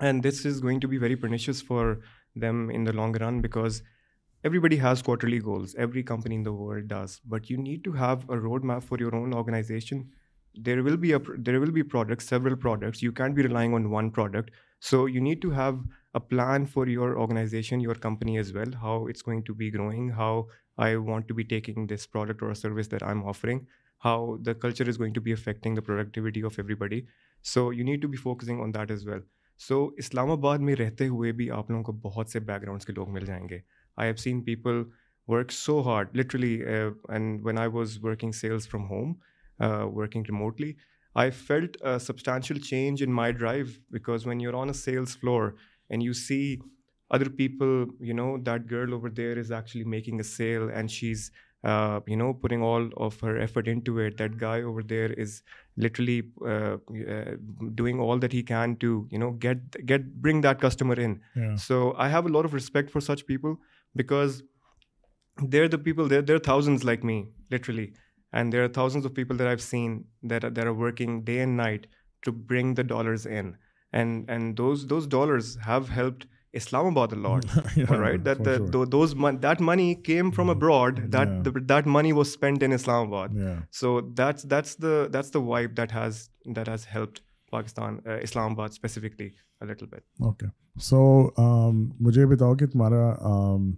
[0.00, 2.00] And this is going to be very pernicious for
[2.36, 3.82] them in the long run, because
[4.44, 5.74] everybody has quarterly goals.
[5.76, 7.20] Every company in the world does.
[7.26, 10.08] But you need to have a roadmap for your own organization.
[10.54, 13.02] There will be products, several products.
[13.02, 14.50] You can't be relying on one product
[14.82, 15.80] so you need to have
[16.14, 20.10] a plan for your organisation your company as well how it's going to be growing
[20.10, 20.42] how
[20.76, 23.60] I want to be taking this product or service that I am offering
[24.02, 27.00] how the culture is going to be affecting the productivity of everybody
[27.44, 29.20] so you need to be focusing on that is well
[29.60, 32.92] so Islamabad میں رہتے ہوئے بھی آپ لوگوں کو بہت سے back grounds کے
[32.92, 33.58] لوگ مل جائیں گے
[33.96, 34.82] I have seen people
[35.28, 39.12] work so hard literally and when I was working sales from home
[39.94, 40.72] working remotely
[41.14, 45.56] I felt a substantial change in my drive, because when you're on a sales floor
[45.90, 46.60] and you see
[47.10, 51.30] other people, you know, that girl over there is actually making a sale and she's,
[51.64, 54.18] uh, you know, putting all of her effort into it.
[54.18, 55.42] That guy over there is
[55.76, 56.76] literally uh,
[56.76, 57.36] uh,
[57.74, 59.38] doing all that he can to, you know,
[60.20, 61.20] bring that customer in.
[61.34, 61.56] Yeah.
[61.56, 63.58] So I have a lot of respect for such people,
[63.96, 64.42] because
[65.42, 67.94] they're the people, they're thousands like me, literally.
[68.32, 71.56] And there are thousand of people there I seen that there are working day and
[71.56, 71.86] night
[72.22, 73.52] to bring the dollars in
[73.92, 76.24] and and those those dollars have helped
[76.52, 77.44] Islamabad lot
[79.42, 81.00] that money came from abroad
[81.68, 83.28] that money was spend in Islamabad
[83.72, 87.18] so that's that's the that's the wife that has that has helped
[87.52, 89.28] Pakistan Islamabad specifically
[89.60, 90.46] okay
[90.80, 91.30] so
[92.00, 93.70] مجھے بتاؤ کہ تمہارا um,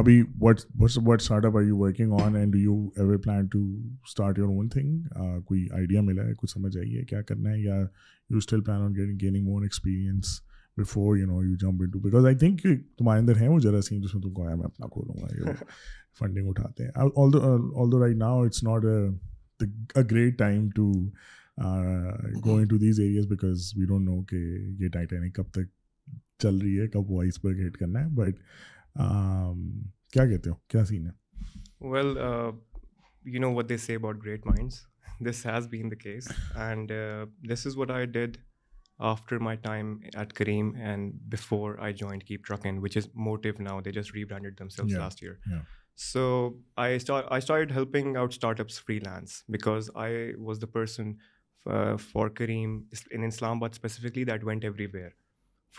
[0.00, 0.60] ابھی what
[0.98, 3.60] what start up are you working on and you ever plan to
[4.04, 7.60] start your own thing کوئی idea ملا ہے کچھ سمجھ آئی ہے کیا کرنا ہے
[7.60, 7.76] یا
[8.30, 10.40] you still plan on gaining more experience
[10.76, 12.62] before you know you jump in to because I think
[12.98, 15.52] تمہارے اندر ہیں وہ ذرا سی جس میں اپنا کھولوں گا
[16.18, 20.92] فنڈنگ اٹھاتے ہیں although right now it's not a great time to
[22.44, 24.36] going to these areas because we don't know کہ
[24.78, 25.70] یہ ٹائٹینک کب تک
[26.38, 28.38] چل رہی ہے کب وہ پر گیٹ کرنا ہے بٹ
[28.96, 30.26] کیا
[30.26, 32.16] کیا کہتے ہو سین ہے well
[33.24, 34.80] you know what they C about great minds
[35.20, 36.28] this has been the case
[36.56, 36.92] and
[37.50, 38.36] this is what I did
[39.10, 43.62] after my time at Careem and before I joined cap truck and which is Motive
[43.62, 45.60] now they just rebranded them sale last year
[45.96, 46.50] so
[46.76, 51.12] I start helping out start ups freelance because I was the person
[52.02, 55.10] for Careem in Islamabad specifically that went every where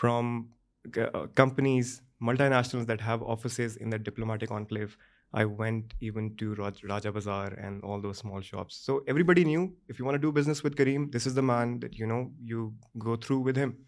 [0.00, 0.42] from
[0.96, 4.96] Uh, companies, multinationals that have offices in the diplomatic enclave.
[5.32, 8.76] I went even to Raja Bazaar and all those small shops.
[8.76, 11.80] So everybody knew, if you want to do business with Kareem, this is the man
[11.80, 13.78] that, you know, you go through with him.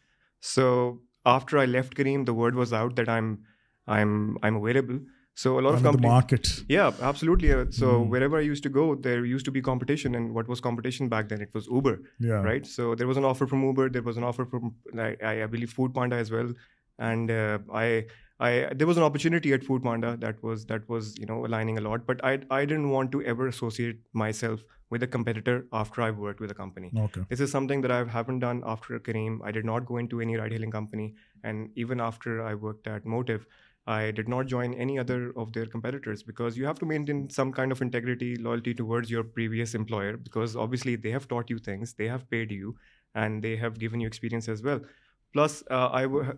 [0.40, 3.44] So after I left Kareem, the word was out that I'm
[4.42, 4.98] available.
[5.34, 6.64] So a lot of companies, the market.
[6.66, 7.52] Yeah, absolutely.
[7.52, 8.08] Uh, so hmm.
[8.08, 10.14] wherever I used to go, there used to be competition.
[10.14, 11.42] And what was competition back then?
[11.42, 12.66] It was Uber, right?
[12.66, 13.90] So there was an offer from Uber.
[13.90, 14.74] There was an offer from,
[14.98, 16.54] I believe, Food Panda as well.
[16.98, 17.58] And uh,
[17.68, 23.12] there was an opportunity at Foodpanda that was aligning a lot, but I didn't want
[23.12, 26.92] to ever associate myself with a competitor after I've worked with a company.
[26.96, 27.22] Okay.
[27.28, 29.40] This is something that I haven't done after Kareem.
[29.42, 33.46] I did not go into any ride-hailing company, and even after I worked at Motive,
[33.88, 37.52] I did not join any other of their competitors, because you have to maintain some
[37.52, 41.94] kind of integrity, loyalty towards your previous employer, because obviously they have taught you things,
[41.94, 42.76] they have paid you,
[43.14, 44.80] and they have given you experience as well.
[45.36, 45.88] Plus, uh,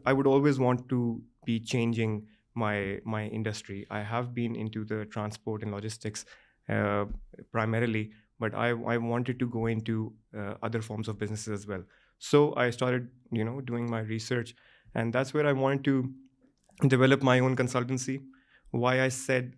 [0.04, 2.26] I would always want to be changing
[2.54, 3.86] my industry.
[3.90, 6.24] I have been into the transport and logistics
[6.68, 7.04] uh,
[7.52, 8.10] primarily,
[8.40, 11.84] but I wanted to go into uh, other forms of businesses as well.
[12.18, 14.56] So I started, doing my research,
[14.96, 16.88] and that's where I wanted to
[16.88, 18.20] develop my own consultancy.
[18.72, 19.54] Why I said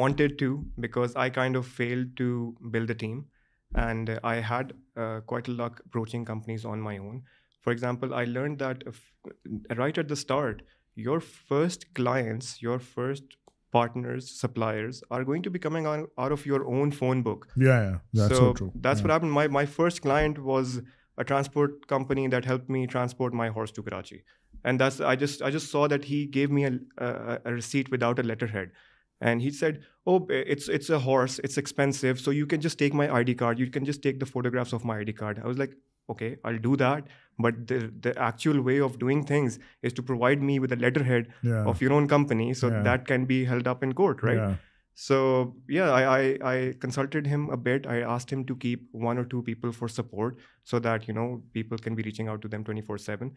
[0.00, 3.26] wanted to, because I kind of failed to build a team,
[3.76, 4.72] and I had
[5.26, 7.22] quite a luck approaching companies on my own.
[7.68, 8.82] For example, I learned that
[9.76, 10.62] right at the start,
[10.94, 13.24] your first clients, your first
[13.70, 17.48] partners, suppliers are going to be coming on out of your own phone book.
[17.56, 18.72] Yeah, that's so true.
[18.74, 19.32] That's what happened.
[19.32, 20.80] My first client was
[21.18, 24.22] a transport company that helped me transport my horse to Karachi,
[24.64, 28.72] and that's I just saw that he gave me a receipt without a letterhead,
[29.20, 30.26] and he said, "Oh,
[30.30, 31.38] it's a horse.
[31.44, 32.18] It's expensive.
[32.18, 33.58] So you can just take my ID card.
[33.58, 35.76] You can just take the photographs of my ID card." I was like,
[36.08, 37.06] okay, I'll do that.
[37.38, 41.28] But the actual way of doing things is to provide me with a letterhead
[41.44, 44.36] of your own company, so that can be held up in court, right?
[44.36, 44.56] Yeah.
[45.00, 45.92] So yeah,
[45.92, 47.86] I consulted him a bit.
[47.86, 51.40] I asked him to keep 1 or 2 people for support so that, you know,
[51.52, 53.30] people can be reaching out to them 24/7.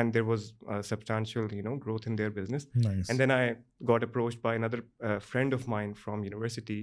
[0.00, 2.68] And there was a substantial, you know, growth in their business.
[2.76, 3.08] Nice.
[3.08, 3.56] And then I
[3.84, 6.82] got approached by another uh, friend of mine from university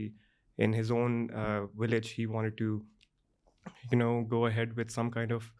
[0.58, 2.10] in his own uh, village.
[2.10, 2.84] He wanted to
[3.92, 4.48] you know go
[4.78, 5.52] with some kind of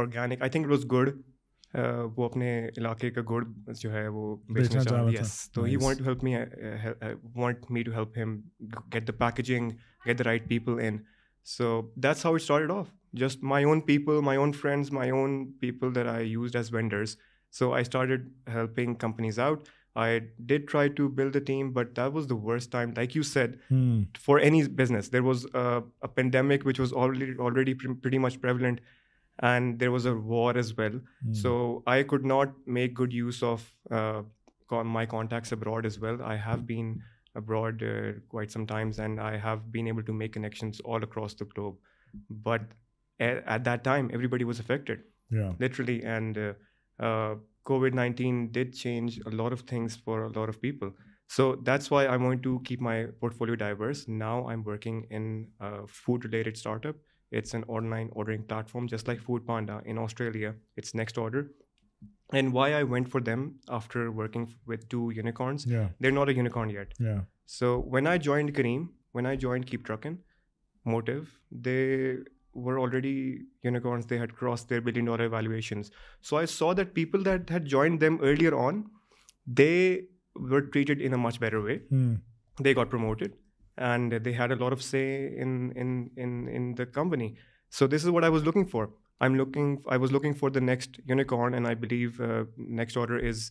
[0.00, 1.10] organic I think it was good
[2.16, 3.42] وہ اپنے علاقے کا گڑ
[3.80, 6.34] جو ہے وہ بیچنا چاہ یس تو he want help me
[7.34, 8.40] want me to help him
[8.94, 9.70] get the packaging
[10.06, 10.98] get the right people in
[11.46, 11.80] so
[11.96, 12.86] that's how start off
[13.12, 17.16] just my own people my own friends my own people there I used as vendors
[17.52, 22.12] so I start helping companies out I did try to build a team, but that
[22.12, 22.92] was the worst time.
[22.96, 24.02] Like you said, hmm.
[24.18, 25.82] for any business, there was a
[26.14, 28.80] pandemic which was already pretty much prevalent,
[29.40, 31.00] and there was a war as well.
[31.24, 31.32] Hmm.
[31.32, 34.22] So I could not make good use of uh,
[34.70, 36.22] my contacts abroad as well.
[36.22, 36.66] I have hmm.
[36.66, 37.02] been
[37.34, 41.34] abroad uh, quite some times, and I have been able to make connections all across
[41.34, 41.76] the globe.
[42.30, 42.62] But
[43.18, 45.00] at that time, everybody was affected,
[45.58, 46.54] literally, and
[47.00, 50.92] uh, COVID-19 did change a lot of things for a lot of people.
[51.28, 54.06] So that's why I want to keep my portfolio diverse.
[54.06, 56.94] Now I'm working in a food-related startup.
[57.32, 60.54] It's an online ordering platform, just like Foodpanda in Australia.
[60.76, 61.50] It's Next Order.
[62.32, 66.70] And why I went for them after working with two unicorns, they're not a unicorn
[66.70, 66.92] yet.
[67.00, 67.22] Yeah.
[67.46, 70.18] So when I joined Kareem, when I joined Keep Truckin',
[70.84, 72.18] Motive, they
[72.64, 74.06] were already unicorns.
[74.06, 75.90] They had crossed their $1 billion valuations.
[76.20, 78.86] So I saw that people that had joined them earlier on,
[79.46, 81.80] they were treated in a much better way.
[81.92, 82.20] Mm.
[82.60, 83.34] They got promoted
[83.78, 87.36] and they had a lot of say in the company.
[87.68, 88.90] So this is what I was looking for.
[89.20, 93.51] I was looking for the next unicorn, and I believe uh, Next Order is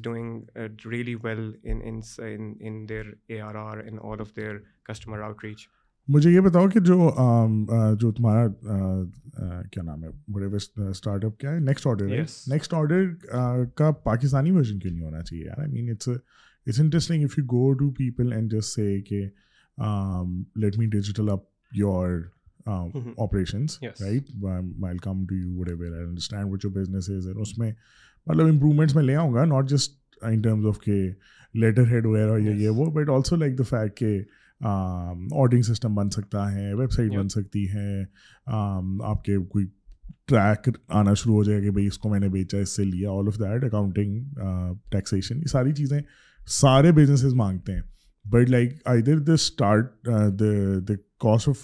[0.00, 5.68] doing uh, really well in their ARR and all of their customer outreach.
[6.08, 7.10] مجھے یہ بتاؤ کہ جو
[8.00, 8.46] جو تمہارا
[9.72, 10.46] کیا نام ہے بڑے
[10.88, 12.08] اسٹارٹ اپ کیا ہے نیکسٹ آرڈر
[12.46, 13.04] نیکسٹ آرڈر
[13.74, 17.44] کا پاکستانی ورژن کیوں نہیں ہونا چاہیے یار I mean it's it's interesting if you
[17.44, 19.24] go to people and جس سے کہ
[20.56, 21.44] let me digital up
[21.72, 22.20] your
[22.66, 27.58] operations right well come to you would ever I understand what you business is اس
[27.58, 27.72] میں
[28.26, 31.10] مطلب امپرومنٹس میں لے آؤں گا not just in terms of کہ
[31.54, 34.18] لیٹر ہیڈ وغیرہ یہ وہ but also like the fact کہ
[34.60, 38.02] آڈنگ سسٹم بن سکتا ہے ویب سائٹ بن سکتی ہے
[39.02, 39.66] آپ کے کوئی
[40.26, 42.84] ٹریک آنا شروع ہو جائے گا کہ بھائی اس کو میں نے بیچا اس سے
[42.84, 44.38] لیا all of that accounting
[44.90, 46.00] taxation یہ ساری چیزیں
[46.48, 47.82] سارے بزنسز مانگتے ہیں
[48.24, 50.08] but like I there the start
[50.38, 51.63] the cost of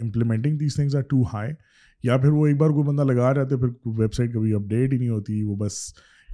[0.00, 1.52] implementing these things are too high
[2.04, 3.68] یا پھر وہ ایک بار کوئی بندہ لگا رہا تھا پھر
[3.98, 5.94] ویب سائٹ کبھی اپڈیٹ ہی نہیں ہوتی وہ بس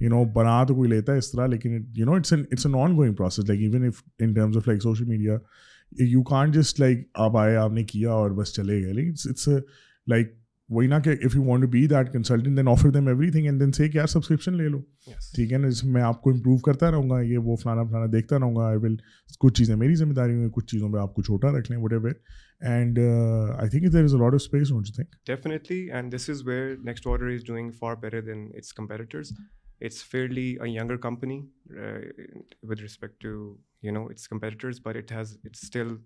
[0.01, 2.95] یو نو بنا تو کوئی لیتا ہے اس طرح لیکن you know it's an on
[2.97, 5.37] going process like even if in terms of like social media
[5.99, 9.47] you can't just like آپ آئے آپ نے کیا اور بس چلے گئے لیکن اٹس
[10.07, 10.33] لائک
[10.69, 13.45] وہی نہ کہ if you want to be that consultant then offer them everything
[13.45, 14.79] and then سے کیا سبسکرپشن لے لو
[15.35, 18.05] ٹھیک ہے نا جس میں آپ کو امپروو کرتا رہوں گا یہ وہ فلانا فلانا
[18.11, 18.95] دیکھتا رہوں گا آئی ول
[19.39, 21.79] کچھ چیزیں میری ذمہ داری ہوں گی کچھ چیزوں پہ آپ کو چھوٹا رکھ لیں
[21.79, 22.11] whatever
[22.61, 26.29] and I think there is a lot of space don't you think definitely and this
[26.29, 29.31] is where next order is doing far better than its comparators
[29.79, 31.99] It's fairly a younger company uh,
[32.63, 33.57] with respect to,
[34.09, 35.99] its competitors, but it's still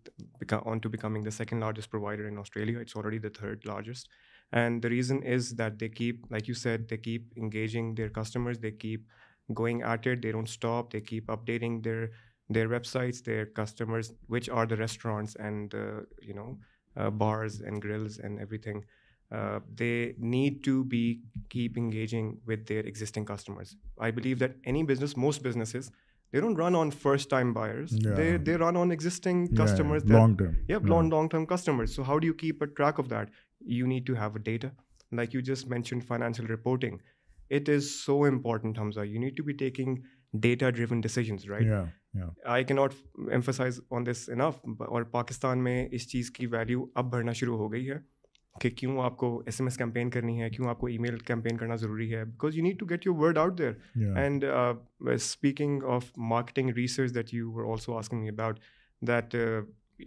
[0.65, 2.78] on to becoming the second largest provider in Australia.
[2.80, 4.10] It's already the third largest.
[4.52, 8.60] And the reason is that they keep, like you said, they keep engaging their customers.
[8.60, 9.08] They keep
[9.54, 10.21] going at it.
[10.21, 10.91] They don't stop.
[10.91, 17.82] They keep updating their websites, their customers, which are the restaurants and uh, bars and
[17.82, 18.84] grills and everything.
[19.80, 20.12] They
[20.17, 21.21] need to be
[21.49, 25.91] keep engaging with their existing customers I believe that any business most business
[26.34, 27.54] run on first time
[28.45, 30.41] they run on existing customers long
[30.88, 33.30] long term customers so how do you keep a track of that
[33.62, 34.67] you need to have a data
[35.12, 36.97] like you just mention financial reporting
[37.52, 38.80] it is so important
[39.19, 39.95] need to be taking
[40.34, 41.67] data driven decisions right
[42.45, 42.93] I key not
[43.32, 47.71] emphasize on this enough اور پاکستان میں اس چیز کی value اب بڑھنا شروع ہو
[47.71, 47.97] گئی ہے
[48.62, 51.17] کہ کیوں آپ کو ایس ایم ایس کیمپین کرنی ہے کیوں آپ کو ای میل
[51.28, 54.45] کیمپین کرنا ضروری ہے because you need to get your word out there and
[55.13, 58.60] speaking of marketing research that you are asking about
[59.02, 59.36] that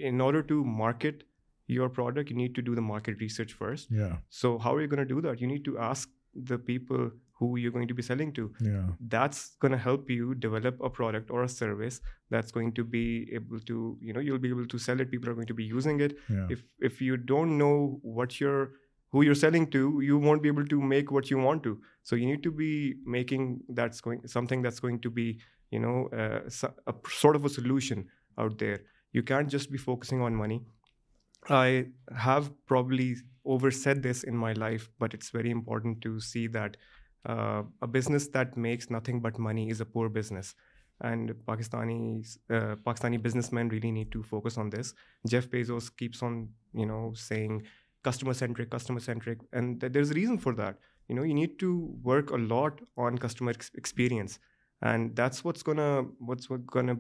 [0.01, 1.23] in order to market
[1.69, 3.93] your product you need to do the market research first
[4.33, 6.11] so how you gonna do that you need to ask
[6.51, 7.09] the people
[7.43, 8.45] who you're going to be selling to.
[8.61, 8.83] Yeah.
[9.15, 13.07] That's going to help you develop a product or a service that's going to be
[13.39, 15.11] able to, you know, you'll be able to sell it.
[15.11, 16.17] People are going to be using it.
[16.29, 16.47] Yeah.
[16.91, 18.39] If you don't know what
[19.15, 21.73] who you're selling to, you won't be able to make what you want to.
[22.03, 22.95] So you need to be
[23.17, 23.61] making
[24.37, 25.27] something that's going to be,
[25.71, 28.07] you know, uh, a sort of a solution
[28.39, 28.81] out there.
[29.19, 30.63] You can't just be focusing on money.
[31.51, 31.87] I
[32.25, 33.17] have probably
[33.45, 36.77] oversaid this in my life, but it's very important to see that
[37.25, 40.55] a business that makes nothing but money is a poor business.
[41.01, 42.23] And Pakistani
[43.23, 44.95] businessmen really need to focus on this.
[45.27, 46.49] Jeff Bezos keeps on,
[47.15, 47.63] saying
[48.05, 49.41] customer-centric.
[49.53, 50.79] And there's a reason for that.
[51.09, 54.39] You need to work a lot on customer experience.
[54.81, 56.05] And that's what's gonna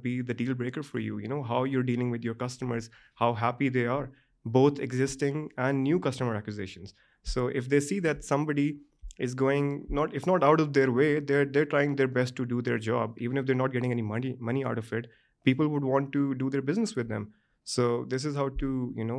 [0.00, 1.20] be the deal breaker for you.
[1.46, 4.10] How you're dealing with your customers, how happy they are,
[4.44, 6.94] both existing and new customer acquisitions.
[7.22, 8.78] So if they see that somebody
[9.18, 12.62] is going, not if not out of their way, they're trying their best to do
[12.62, 13.14] their job.
[13.18, 15.06] Even if they're not getting any money out of it,
[15.44, 17.32] people would want to do their business with them.
[17.64, 18.94] So this is how to,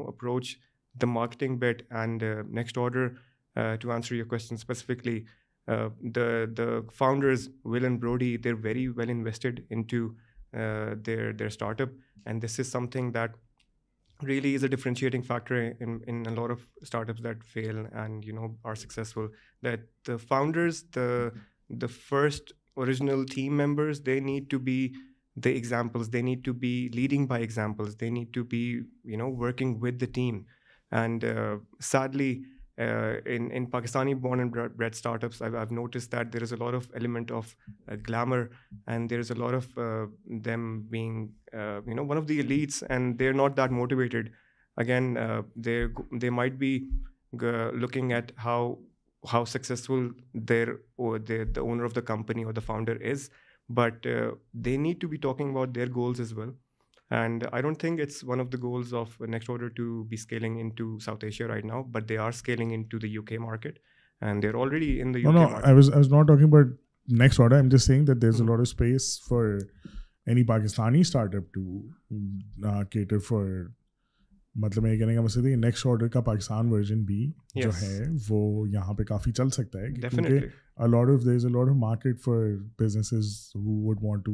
[0.07, 0.57] approach
[0.97, 1.85] the marketing bit.
[1.91, 3.17] And uh, next order,
[3.55, 5.25] uh, to answer your question specifically,
[5.67, 10.15] uh, the founders, Will and Brody, they're very well invested into
[10.51, 11.89] their startup.
[12.25, 13.31] And this is something that
[14.23, 18.57] really is a differentiating factor in a lot of startups that fail and, you know,
[18.63, 19.29] are successful,
[19.61, 21.31] that the founders, the
[21.87, 24.93] first original team members, they need to be
[25.35, 26.09] the examples.
[26.09, 27.95] They need to be leading by examples.
[27.95, 30.45] They need to be, you know, working with the team.
[30.91, 32.43] And uh, sadly,
[32.79, 37.29] uh, in Pakistani-born and bred startups, I've noticed that there is a lot of element
[37.29, 37.55] of
[37.89, 38.49] uh, glamour,
[38.87, 43.33] and there is a lot of uh, them being, one of the elites, and they're
[43.33, 44.31] not that motivated.
[44.77, 46.89] Again, they might be
[47.31, 48.79] looking at how
[49.45, 53.29] successful the owner of the company or the founder is,
[53.69, 54.03] but
[54.53, 56.53] they need to be talking about their goals as well.
[57.13, 60.59] And I don't think it's one of the goals of next order to be scaling
[60.59, 63.39] in to South Asia right now but they are scaling in to the U K
[63.39, 63.79] market
[64.21, 65.73] and they are already in the
[65.73, 66.75] was not talking but
[67.07, 69.57] next order I am just seeing that there is a lot of space for
[70.25, 71.81] any Pakistani start up to
[72.91, 73.47] cater for
[74.55, 77.31] مطلب میں یہ کہنے کا مقصد ہے next order کا Pakistan version بھی
[77.55, 81.51] جو ہے وہ یہاں پہ کافی چل سکتا ہے کیونکہ lot of there is a
[81.51, 82.45] lot of market for
[82.79, 83.13] business
[83.55, 84.34] who would want to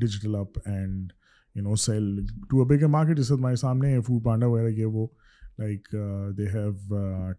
[0.00, 1.12] digital up and
[1.56, 2.24] you know sell
[2.50, 5.06] to a bigger market جس سے ہمارے سامنے فوڈ پانڈا وغیرہ کے وہ
[5.58, 5.88] like
[6.38, 6.72] they have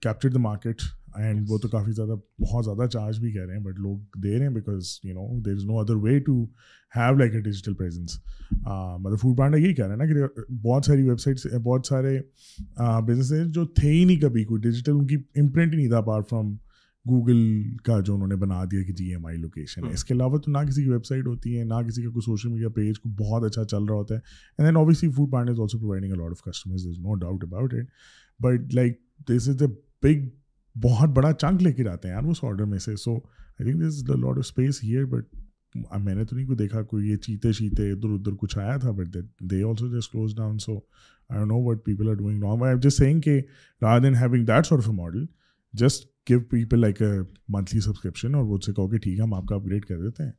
[0.02, 0.82] capture the market
[1.16, 4.38] and وہ تو کافی زیادہ بہت زیادہ چارج بھی کہہ رہے ہیں بٹ لوگ دے
[4.38, 6.44] رہے ہیں because you know there is no other way to
[6.94, 8.20] have like a digital presence
[8.62, 12.20] مطلب فوڈ پانڈا یہی کہہ رہے ہیں نا کہ بہت ساری ویب سائٹس بہت سارے
[13.08, 16.30] بزنس جو تھے ہی نہیں کبھی کوئی ڈیجیٹل ان کی امپرنٹ ہی نہیں تھا اپارٹ
[16.30, 16.56] فرام
[17.06, 17.40] گوگل
[17.78, 20.38] کا جو انہوں نے بنا دیا کہ جی ایم آئی لوکیشن ہے اس کے علاوہ
[20.38, 23.00] تو نہ کسی کی ویب سائٹ ہوتی ہے نہ کسی کا کوئی سوشل میڈیا پیج
[23.00, 24.20] کو بہت اچھا چل رہا ہوتا ہے
[24.20, 27.74] and then obviously food part is also providing lot of customers is no doubt about
[27.74, 27.86] it
[28.40, 29.68] but like this is a
[30.04, 30.28] big
[30.76, 33.82] بہت بڑا چنک لے کر آتے ہیں یار اس آرڈر میں سے so I think
[33.82, 35.36] this is lot of space here but
[35.76, 38.92] میں نے تو نہیں کوئی دیکھا کوئی یہ چیتے شیتے ادھر ادھر کچھ آیا تھا
[38.92, 40.80] بٹ دیٹ دے آلسو جس close down so
[41.30, 43.42] I know what people are doing I سینگ کہ
[43.82, 45.26] rather than having that sort of a model
[45.80, 47.12] just give people like a
[47.50, 50.02] monthly subscription اور وہ سے کہو کہ ٹھیک ہے ہم آپ کا اپ گریڈ کر
[50.02, 50.32] دیتے ہیں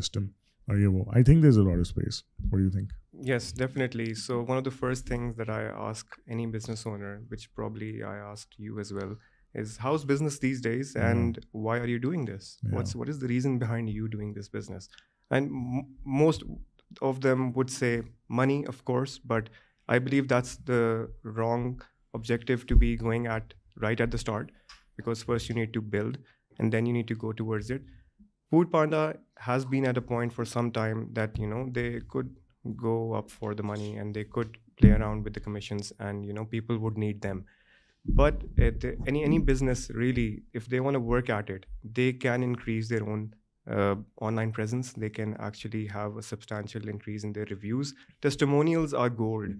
[0.00, 0.24] سسٹم
[0.68, 2.22] اور یہ وہ I think there is a space
[2.52, 2.92] what you think
[3.26, 7.48] yes definitely so one of the first things that I ask any business owner which
[7.54, 9.12] probably I ask you as well
[9.54, 13.28] is how's business these days and why are you doing this what's what is the
[13.28, 14.88] reason behind you doing this business
[15.30, 15.50] and
[16.18, 16.44] most
[17.02, 18.00] of them would say
[18.30, 19.48] money of course but
[19.88, 20.82] I believe that's the
[21.36, 21.74] wrong
[22.14, 24.50] objective to be going at right at the start
[24.98, 26.18] because first you need to build
[26.58, 27.82] and then you need to go towards it.
[28.52, 29.18] Foodpanda
[29.38, 32.36] has been at a point for some time that, you know, they could
[32.76, 36.32] go up for the money and they could play around with the commissions and, you
[36.32, 37.44] know, people would need them.
[38.06, 38.42] But
[38.58, 41.66] any business really, if they want to work at it,
[41.84, 43.34] they can increase their own
[43.70, 44.92] uh, online presence.
[44.94, 47.94] They can actually have a substantial increase in their reviews.
[48.22, 49.50] Testimonials are gold.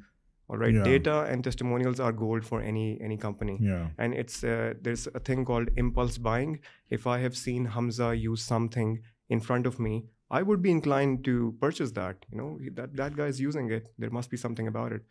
[0.49, 3.57] اور right data and testimonials are gold for any company
[3.99, 4.43] and it's
[4.85, 6.55] there is a thing called impulse buying
[6.91, 8.97] if I have seen something
[9.29, 10.01] in front of me
[10.31, 14.11] I would be incline to purchase that you note that guy is using it there
[14.11, 15.03] must be something about it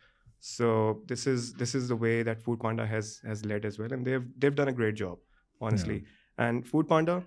[0.46, 0.92] so
[1.10, 4.08] this is this is the way that Foodpanda has has let well and
[4.42, 6.00] they've done a great job honestly
[6.38, 7.18] and Foodpanda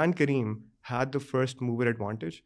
[0.00, 0.54] and Careem
[0.90, 2.40] had the first mover advantage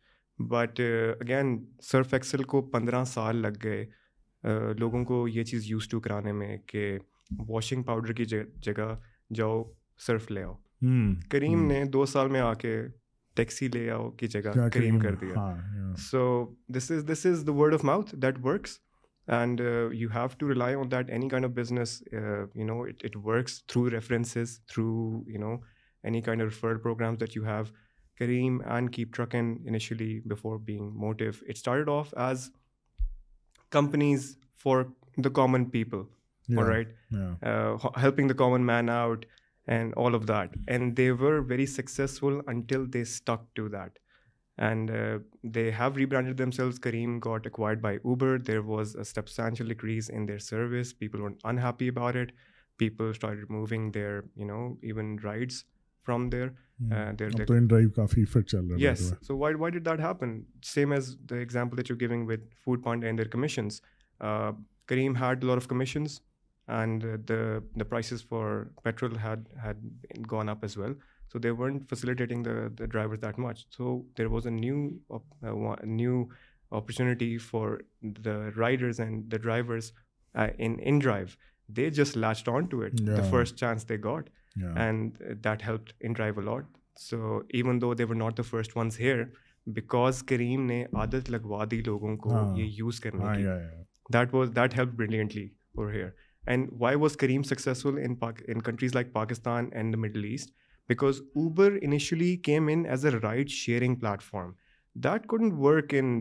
[0.39, 0.81] but
[1.21, 1.59] again
[1.83, 3.87] Surf Excel کو پندرہ سال لگ گئے
[4.45, 6.99] لوگوں کو یہ چیز use to کرانے میں کہ
[7.49, 8.25] واشنگ پاؤڈر کی
[8.25, 8.95] جگہ
[9.35, 9.63] جاؤ
[10.07, 10.55] صرف لے آؤ
[11.31, 12.77] کریم نے دو سال میں آ کے
[13.37, 15.53] ٹیکسی لے آؤ کی جگہ کریم کر دیا
[16.11, 16.23] so
[16.69, 18.79] this is this is the word of mouth that works
[19.29, 19.61] and
[19.93, 23.91] you have to rely on that any kind of business you know it works through
[23.91, 25.23] references through
[25.27, 25.57] you know
[26.05, 27.65] any kind of فر programme that you have
[28.19, 31.25] Careem and cap truck and initially before being motto
[32.13, 32.51] as
[33.71, 36.09] companies for the common people,
[36.57, 36.89] all right?
[37.11, 37.35] Yeah.
[37.43, 39.25] Uh, helping the common man out
[39.67, 40.51] and all of that.
[40.67, 43.99] And they were very successful until they stuck to that.
[44.57, 46.79] And uh, they have rebranded themselves.
[46.79, 48.39] Kareem got acquired by Uber.
[48.41, 50.93] There was a substantial decrease in their service.
[50.93, 52.33] People were unhappy about it.
[52.77, 54.25] People started removing their,
[54.83, 55.65] even rides
[56.03, 56.55] from there.
[62.65, 63.21] Food point
[64.87, 65.15] Careem
[65.69, 66.21] commissions
[66.69, 67.05] and
[67.89, 69.13] prices for petrol
[70.49, 70.93] up as well
[71.33, 71.51] so the
[73.39, 74.91] much so there was a new
[75.85, 76.25] new
[76.71, 77.69] opportunity for
[78.03, 81.25] the riders and the drive
[81.69, 82.93] they just last on to it
[83.31, 84.31] first chance they got
[84.65, 86.65] and that help in drive a lot
[86.99, 89.25] so even though they were not the first ones here
[89.67, 93.59] because Careem نے عادت لگوا دی لوگوں کو یہ use کرنا ہے
[94.13, 96.11] that was that help brilliantly poor here
[96.43, 100.55] and why was Careem successful in countries like Pakistan and the Middle East
[100.89, 104.53] because Uber initially came in as a ride sharing platform
[105.01, 106.21] That couldn't work in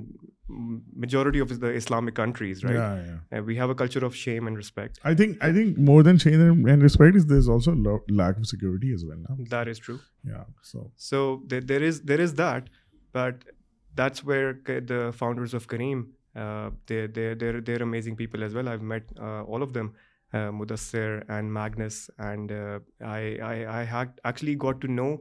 [0.96, 2.76] majority of the Islamic countries, right?
[3.32, 3.42] Yeah.
[3.42, 5.00] We have a culture of shame and respect.
[5.04, 7.76] I think more than shame and respect is there's also
[8.10, 9.18] lack of security as well.
[9.28, 9.38] Now.
[9.50, 10.00] That is true.
[10.24, 10.46] Yeah.
[10.96, 11.42] So
[11.48, 12.70] there is that,
[13.12, 13.44] but
[13.96, 14.54] that's where
[14.66, 16.10] the founders of Kareem,
[16.36, 18.70] uh, they're amazing people as well.
[18.70, 19.96] I've met uh, all of them,
[20.34, 22.52] uh, Mudassir and Magnus, and
[23.04, 25.21] I actually got to know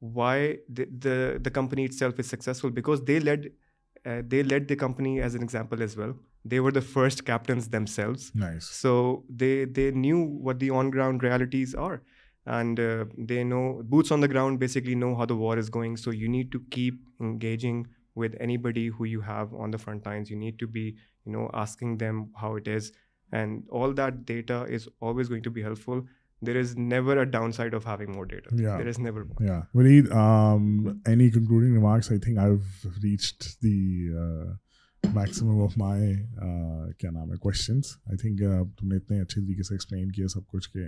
[0.00, 5.82] why the company itself is successful, because uh, they led the company as an example
[5.82, 6.14] as well.
[6.42, 8.32] They were the first captains themselves.
[8.34, 8.66] Nice.
[8.66, 12.02] So they knew what the on-ground realities are,
[12.46, 15.98] and uh, they know, boots on the ground basically know how the war is going.
[15.98, 20.30] So you need to keep engaging with anybody who you have on the front lines.
[20.30, 20.96] You need to be,
[21.52, 22.92] asking them how it is,
[23.32, 26.06] and all that data is always going to be helpful.
[26.46, 30.10] There is never a downside of having more data there is never یا ولید
[30.12, 30.66] um
[31.12, 33.76] any concluding remarks i think i've reached the
[34.22, 34.50] uh,
[35.04, 36.14] maximum of my
[36.98, 38.40] کیا نام ہے questions I think
[38.78, 40.86] تم نے اتنے اچھے طریقے سے ایکسپلین کیا سب کچھ کہ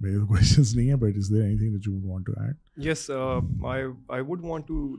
[0.00, 3.10] میرے تو کوشچنس نہیں ہیں but is there anything yes
[3.10, 4.96] I would want to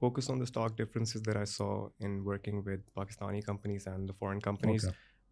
[0.00, 1.68] focus on the stark differences there I saw
[2.00, 4.86] in working with Pakistani companies and the foreign companies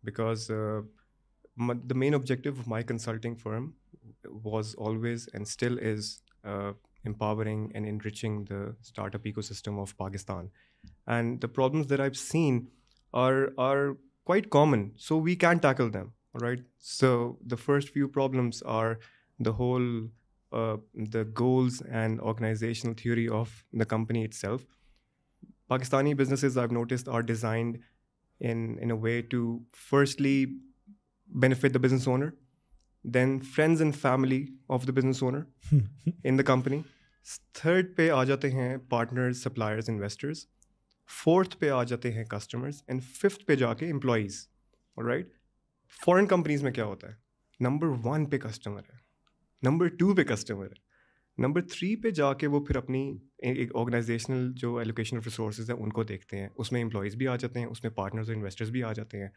[0.03, 0.51] because
[1.57, 3.75] the main objective of my consulting firm
[4.25, 6.73] was always and still is uh,
[7.05, 10.51] empowering and enriching the startup ecosystem of Pakistan.
[11.07, 12.69] And the problems that I've seen
[13.15, 16.61] are quite common, so we can tackle them, right?
[16.79, 18.99] So the first few problems are
[19.39, 20.09] the whole,
[20.53, 24.65] uh, the goals and organizational theory of the company itself.
[25.71, 27.81] Pakistani businesses, I've noticed, are designed
[28.41, 30.57] in a way to firstly
[31.33, 32.29] benefit the business owner
[33.05, 35.41] then friends and family of the business owner
[36.25, 36.81] in the company
[37.53, 40.47] third پہ آ جاتے ہیں partners suppliers investors
[41.11, 44.47] fourth پہ آ جاتے ہیں customers and fifth پہ جا کے امپلائیز
[44.97, 45.33] اور رائٹ
[46.07, 47.15] فورن کمپنیز میں کیا ہوتا ہے
[47.61, 48.99] نمبر ون پہ کسٹمر ہے
[49.63, 53.19] نمبر ٹو پہ کسٹمر ہے نمبر تھری پہ جا کے وہ پھر اپنی
[53.39, 57.29] ایک آرگنائزیشنل جو ایلوکیشن آف ریسورسز ہیں ان کو دیکھتے ہیں اس میں امپلائیز بھی
[57.29, 59.29] آ جاتے ہیں اس میں پارٹنرز اور انویسٹرز بھی آ جاتے ہیں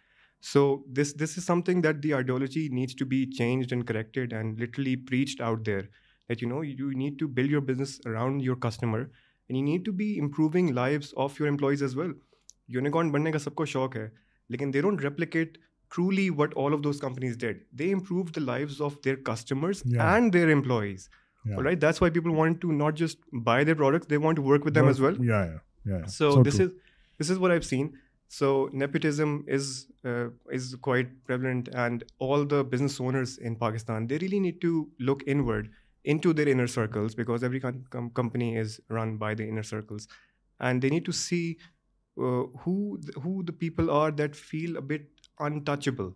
[0.44, 0.84] so
[0.88, 4.60] this this is something that the ideology needs to be changed and corrected and
[4.60, 5.82] لٹلی preached out there
[6.30, 9.86] that you know you need to build your business around your customer and you need
[9.86, 12.12] to be improving lives of your employees as well
[12.68, 14.08] unicorn بننے کا سب کو شوق ہے
[14.50, 15.58] لیکن they don't replicate
[15.92, 20.34] truly what all of those companies did they improve the life of their customers and
[20.34, 21.08] their employees
[21.46, 24.76] right that's why people want to not just buy their product they want work with
[24.76, 25.16] them as well
[26.08, 26.70] so this is
[27.20, 27.88] this is I seen
[28.28, 34.40] So nepotism uh, is quite prevalent, and all the business owners in Pakistan, they really
[34.40, 35.70] need to look inward
[36.04, 40.08] into their inner circles, because every company is run by the inner circles,
[40.60, 41.58] and they need to see
[42.20, 43.00] uh, who
[43.46, 45.08] the people are that feel a bit
[45.40, 46.14] untouchable.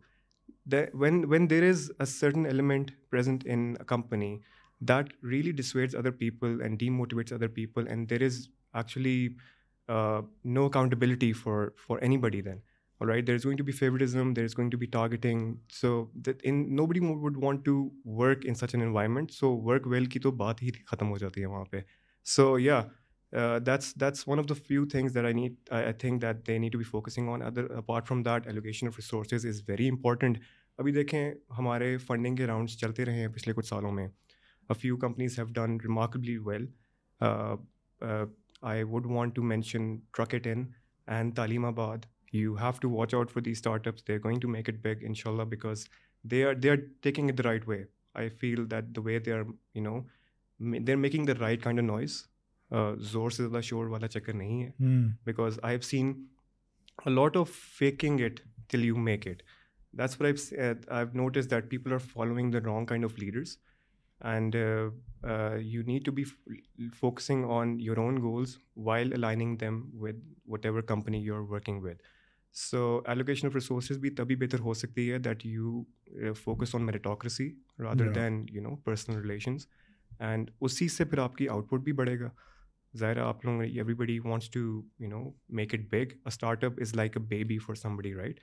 [0.93, 4.41] When there is a certain element present in a company
[4.81, 9.35] that really dissuades other people and demotivates other people, and there is actually
[9.89, 12.57] no accountability for for anybody then
[13.01, 16.05] اور right there is going to be favouritism there is going to be targeting so
[16.15, 17.89] that in nobody would want to
[18.05, 21.41] work in such an environment so work well کی تو بات ہی ختم ہو جاتی
[21.41, 21.81] ہے وہاں پہ
[22.27, 22.81] سو یا
[23.65, 26.71] that's that's one of the few things that I need I think that they need
[26.71, 30.37] to be focusing on other apart from that allocation of resources is very important
[30.79, 34.97] ابھی دیکھیں ہمارے فنڈنگ کے rounds چلتے رہے ہیں پچھلے کچھ سالوں میں a few
[34.97, 36.65] companies have done remarkably well
[38.61, 40.65] I would want to mention truck in
[41.07, 44.39] and Taleemabad you have to watch out for the startups they are going
[44.39, 45.85] to make it big ان شاء اللہ because
[46.23, 47.83] they are they are taking it the right way
[48.13, 49.43] I feel that the way they are
[49.75, 49.99] you know
[50.79, 52.21] they are making the right kind of noise
[53.11, 54.71] زور سے زیادہ شور والا چکر نہیں ہے
[55.25, 56.13] because I have seen
[57.05, 58.39] lot of faking it
[58.69, 59.41] till you make it
[59.93, 60.53] that's
[60.87, 63.57] I notice that people are following the wrong kind of leaders
[64.21, 64.55] and
[65.61, 66.23] you need to be
[66.99, 70.23] focusing on your own goals while aligning them with
[70.45, 72.01] whatever company you are working with
[72.55, 75.83] so allocation of resources بھی تبھی بہتر ہو سکتی ہے that you
[76.33, 77.49] focus on meritocracy
[77.79, 79.67] rather than you know personal relations
[80.19, 82.29] and اسی سے پھر آپ کی آؤٹ پٹ بھی بڑھے گا
[82.97, 84.59] ظاہر آپ لوگ everybody wants to
[84.99, 85.29] you know
[85.49, 88.39] make it big a startup is like a baby for سم بڑی right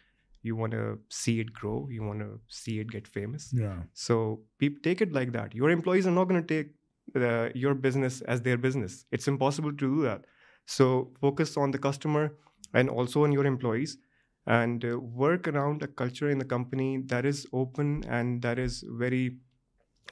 [0.46, 1.76] You want to see it grow.
[1.96, 3.52] You want to see it get famous.
[3.64, 3.82] Yeah.
[3.92, 5.54] So take it like that.
[5.60, 6.72] Your employees are not going to take
[7.14, 9.04] uh, your business as their business.
[9.10, 10.26] It's impossible to do that.
[10.66, 12.24] So focus on the customer
[12.74, 13.98] and also on your employees,
[14.46, 18.84] and uh, work around a culture in the company that is open and that is
[19.04, 19.38] very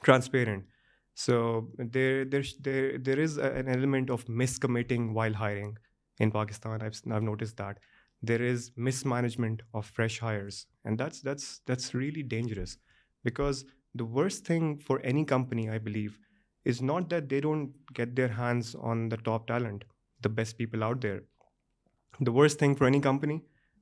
[0.03, 0.65] transparent.
[1.13, 5.77] So there is an element of miscommitting while hiring
[6.19, 6.81] in Pakistan.
[6.81, 7.79] I've noticed that
[8.25, 10.67] there is mismanagement of fresh hires.
[10.83, 12.77] And that's really dangerous,
[13.23, 16.19] because the worst thing for any company, I believe,
[16.63, 19.85] is not that they don't get their hands on the top talent,
[20.21, 21.23] the best people out there.
[22.19, 23.43] The worst thing for any company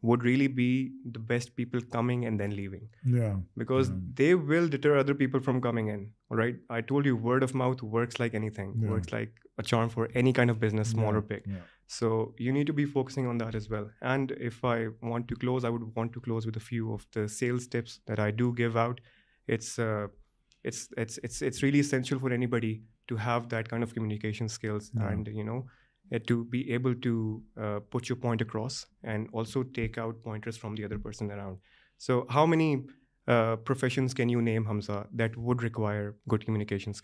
[0.04, 2.88] would really be the best people coming and then leaving.
[3.06, 3.36] Yeah.
[3.58, 6.12] Because they will deter other people from coming in.
[6.30, 6.58] All right.
[6.70, 8.74] I told you word of mouth works like anything.
[8.80, 8.90] Yeah.
[8.90, 11.44] Works like a charm for any kind of business, small or big.
[11.48, 11.64] Yeah.
[11.88, 13.90] So you need to be focusing on that as well.
[14.02, 17.06] And if I want to close, I would want to close with a few of
[17.14, 19.00] the sales tips that I do give out.
[19.48, 20.08] It's uh,
[20.66, 25.66] really essential for anybody to have that kind of communication skills and, you know,
[26.14, 27.40] at we be able to
[27.80, 28.86] pitch you point across
[29.04, 31.58] and also take out points from the other person around
[32.00, 32.76] so how many
[33.66, 35.04] professions can you name ہمر
[36.34, 37.04] good کمیکنس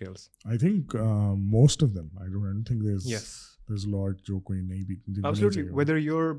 [5.73, 6.33] whether your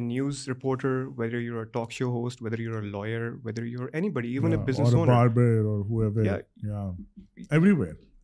[0.00, 3.78] news reporter whether you are talk show host whether you are lawyer whether you
[7.52, 8.07] اریبی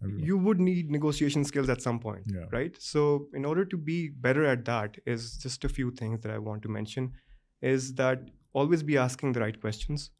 [0.04, 0.24] Mm-hmm.
[0.24, 2.74] you would need negotiation skills at some point, right?
[2.78, 6.38] So in order to be better at that, is just a few things that I
[6.38, 7.12] want to mention
[7.62, 10.10] is that always be asking the right questions.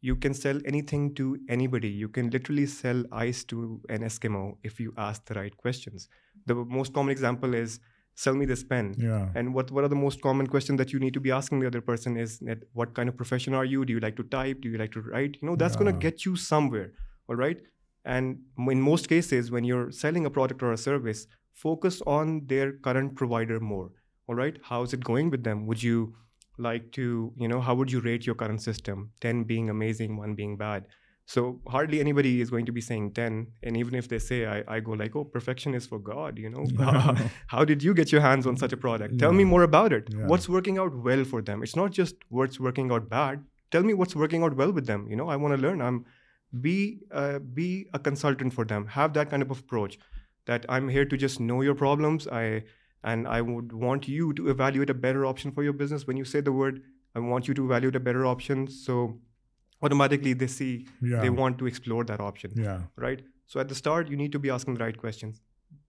[0.00, 1.88] You can sell anything to anybody.
[1.88, 6.08] You can literally sell ice to an Eskimo if you ask the right questions.
[6.46, 7.80] The most common example is,
[8.14, 8.94] sell me this pen.
[9.34, 11.80] And what are the most common questions that you need to be asking the other
[11.80, 13.84] person is, that what kind of profession are you?
[13.84, 14.60] Do you like to type?
[14.60, 15.36] Do you like to write?
[15.40, 16.92] You know, that's going to get you somewhere,
[17.28, 17.60] all right?
[18.08, 18.38] And
[18.58, 23.16] in most cases, when you're selling a product or a service, focus on their current
[23.16, 23.90] provider more.
[24.28, 25.66] All right, how is it going with them?
[25.66, 26.14] Would you
[26.56, 27.32] like to,
[27.62, 29.10] how would you rate your current system?
[29.20, 30.86] 10 being amazing, 1 being bad.
[31.26, 33.46] So hardly anybody is going to be saying 10.
[33.62, 34.46] And even if they say,
[34.46, 36.38] I go like, oh, perfection is for God,
[37.48, 39.12] How did you get your hands on such a product?
[39.12, 39.18] Yeah.
[39.18, 40.08] Tell me more about it.
[40.10, 40.26] Yeah.
[40.26, 41.62] What's working out well for them?
[41.62, 43.44] It's not just what's working out bad.
[43.70, 45.06] Tell me what's working out well with them.
[45.28, 45.82] I want to learn.
[45.82, 46.06] I'm
[47.12, 48.86] uh, be a consultant for them.
[48.86, 49.98] Have that kind of approach
[50.46, 52.26] that I'm here to just know your problems.
[52.26, 52.62] I
[53.40, 56.06] would want you to evaluate a better option for your business.
[56.06, 56.82] When you say the word,
[57.14, 58.66] I want you to evaluate a better option.
[58.68, 59.20] So
[59.82, 63.22] automatically they see, they want to explore that option, right?
[63.46, 65.40] So at the start, you need to be asking the right questions.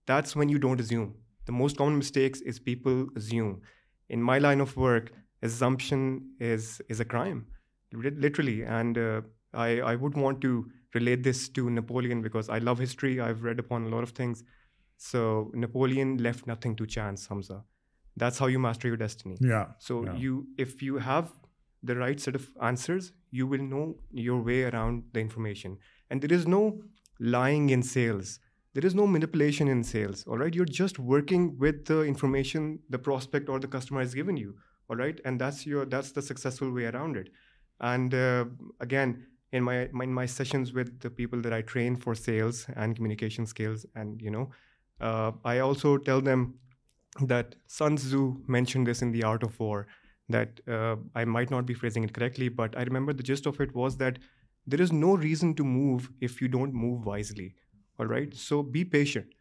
[0.06, 1.16] That's when you don't assume.
[1.46, 3.62] The most common mistakes is people assume.
[4.10, 7.48] In my line of work, assumption is a crime,
[7.94, 8.64] literally.
[8.64, 9.22] And uh,
[9.54, 13.20] I would want to relate this to Napoleon because I love history.
[13.20, 14.44] I've read upon a lot of things.
[14.98, 17.64] So Napoleon left nothing to chance, Hamza.
[18.18, 19.38] That's how you master your destiny.
[19.40, 19.68] Yeah.
[19.80, 20.04] So
[20.58, 21.32] if you have
[21.84, 25.78] the right set of answers, you will know your way around the information.
[26.10, 26.82] And there is no
[27.20, 28.40] lying in sales.
[28.74, 30.54] There is no manipulation in sales, all right?
[30.54, 34.56] You're just working with the information the prospect or the customer has given you,
[34.90, 35.20] all right?
[35.26, 37.30] And that's the successful way around it.
[37.80, 38.46] And uh,
[38.80, 43.86] again, in my sessions with the people that I train for sales and communication skills,
[43.96, 44.22] and
[45.02, 46.56] uh, I also tell them
[47.22, 49.88] that Sun Tzu mentioned this in The Art of War,
[50.30, 53.60] that uh, I might not be phrasing it correctly, but I remember the gist of
[53.60, 54.20] it was that
[54.68, 57.56] there is no reason to move if you don't move wisely.
[58.00, 59.26] All right, so be patient.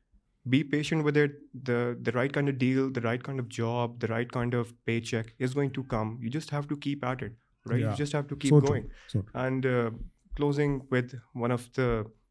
[0.49, 1.33] Be patient with it.
[1.65, 5.35] The right kind of deal, the right kind of job, the right kind of paycheck
[5.39, 6.19] is going to come.
[6.23, 7.33] You just have to keep at it.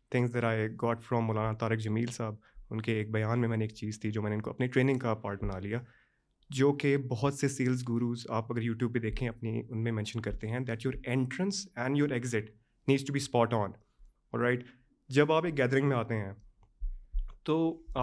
[0.12, 2.36] Things there I got from Maulana Tariq جمیل صاحب
[2.70, 4.50] ان کے ایک بیان میں میں نے ایک چیز تھی جو میں نے ان کو
[4.50, 5.80] اپنی ٹریننگ کا پارٹ بنا لیا
[6.50, 10.22] جو کہ بہت سے سیلز گروز آپ اگر یوٹیوب پہ دیکھیں اپنی ان میں مینشن
[10.22, 12.50] کرتے ہیں that your entrance and your exit
[12.88, 13.72] needs to be spot on
[14.32, 14.64] اور رائٹ
[15.10, 16.34] جب آپ ایک گیدرنگ میں آتے ہیں
[17.44, 17.84] تو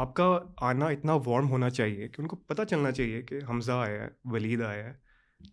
[0.00, 0.39] آپ کا
[0.57, 4.09] آنا اتنا وارم ہونا چاہیے کہ ان کو پتہ چلنا چاہیے کہ حمزہ آیا ہے
[4.25, 5.04] ولید آیا ہے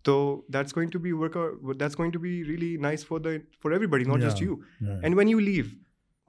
[0.03, 0.45] تو
[0.53, 1.37] that's going to be work
[1.79, 3.19] that's going to be really nice for
[3.63, 5.63] for the every not just you you and when leave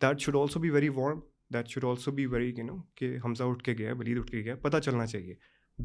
[0.01, 1.21] that should also be very warm
[1.53, 4.45] that should also be very you know کہ ہمزہ اٹھ کے گیا ولید اٹھ کے
[4.45, 5.35] گیا پتہ چلنا چاہیے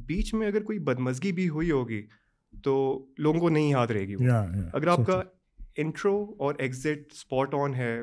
[0.00, 2.08] بیچ میں اگر کوئی بدمزگی بھی ہوئی ہوگی
[2.64, 3.06] تو
[3.18, 4.16] لوگوں کو نہیں یاد رہے گی
[4.74, 5.22] اگر آپ کا
[5.78, 8.02] انٹرو اور ایگزٹ اسپاٹ آن ہے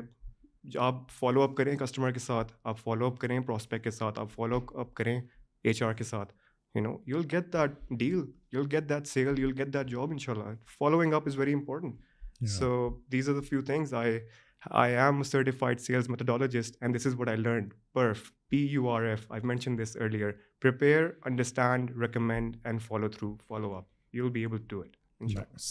[0.75, 4.31] آپ فالو اپ کریں کسٹمر کے ساتھ آپ فالو اپ کریں پراسپیکٹ کے ساتھ آپ
[4.31, 5.21] فالو اپ کریں
[5.63, 6.33] ایچ آر کے ساتھ
[6.75, 7.21] you
[12.47, 12.75] so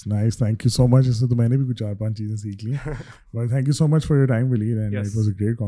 [0.11, 2.77] nice thank much اس سے تو میں نے بھی کچھ چار پانچ چیزیں سیکھ لیں
[3.35, 5.59] but thank you so much for your time and and was a great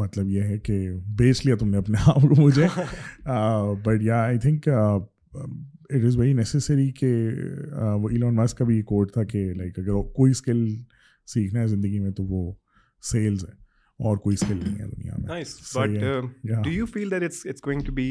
[0.00, 0.90] مطلب یہ ہے کہ
[1.18, 2.66] بیچ لیا تم نے اپنے آپ کو مجھے
[3.84, 7.30] but yeah I think it is very necessary کہ
[8.00, 10.66] وہ ایلون ماسک کا بھی کوٹ تھا کہ لائک اگر کوئی اسکل
[11.26, 12.52] سیکھنا ہے زندگی میں تو وہ
[13.02, 13.54] سیلز ہے
[14.00, 17.92] اور کوئی اسکل نہیں ہے دنیا میں do you feel that it's it's going to
[17.92, 18.08] be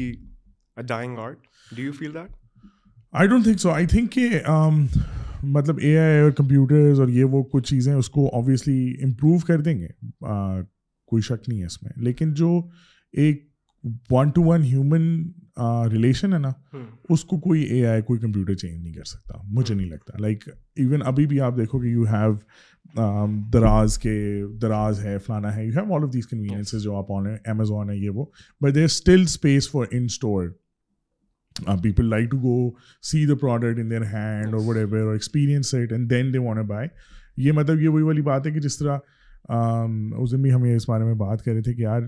[0.76, 1.36] a dying art
[1.76, 2.30] do you feel that
[3.12, 4.28] I don't think so I think کہ
[5.42, 9.60] مطلب اے آئی اور کمپیوٹرز اور یہ وہ کچھ چیزیں اس کو آبویسلی امپروو کر
[9.60, 9.88] دیں گے
[11.06, 12.60] کوئی شک نہیں ہے اس میں لیکن جو
[13.12, 13.44] ایک
[14.10, 15.22] one to one human
[15.90, 16.50] relation ہے نا
[17.08, 20.48] اس کو کوئی اے آئی کوئی کمپیوٹر چینج نہیں کر سکتا مجھے نہیں لگتا لائک
[20.76, 22.34] ایون ابھی بھی آپ دیکھو کہ یو ہیو
[23.52, 24.42] دراز کے
[24.62, 27.96] دراز ہے فلانا ہے you have all of these convenience جو آپ آن امیزون ہے
[27.96, 28.24] یہ وہ
[28.60, 30.48] but they still space for in store
[31.82, 32.70] people like to go
[33.02, 34.76] see the product in their hand اور
[34.76, 36.88] experience and then they want a buy
[37.36, 38.98] یہ مطلب یہ وہی والی بات ہے کہ جس طرح
[39.48, 42.00] اس دن بھی ہم اس بارے میں بات کر رہے تھے کہ یار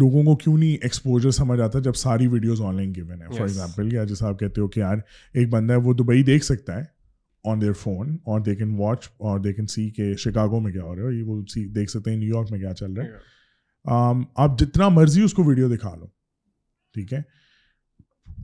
[0.00, 3.40] لوگوں کو کیوں نہیں ایکسپوجر سمجھ آتا جب ساری ویڈیوز آن لائن گیون ہے فار
[3.40, 4.96] ایگزامپل کہ جیسے آپ کہتے ہو کہ یار
[5.34, 6.82] ایک بندہ ہے وہ دبئی دیکھ سکتا ہے
[7.44, 10.84] آن دیئر فون اور دے کین واچ اور دے کین سی کہ شکاگو میں کیا
[10.84, 14.22] ہو رہا ہے وہ سی دیکھ سکتے ہیں نیو یارک میں کیا چل رہا ہے
[14.34, 16.06] آپ جتنا مرضی اس کو ویڈیو دکھا لو
[16.94, 17.22] ٹھیک ہے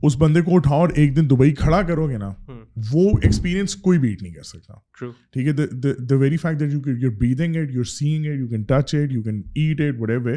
[0.01, 2.33] اس بندے کو اٹھاؤ اور ایک دن دبئی کھڑا کرو گے نا
[2.75, 4.73] وہ ایکسپیرینس کوئی بیٹ نہیں کر سکتا
[5.33, 8.63] ٹھیک ہے very fact that you are breathing at you air seeing it you can
[8.63, 10.37] touch it can eat whatever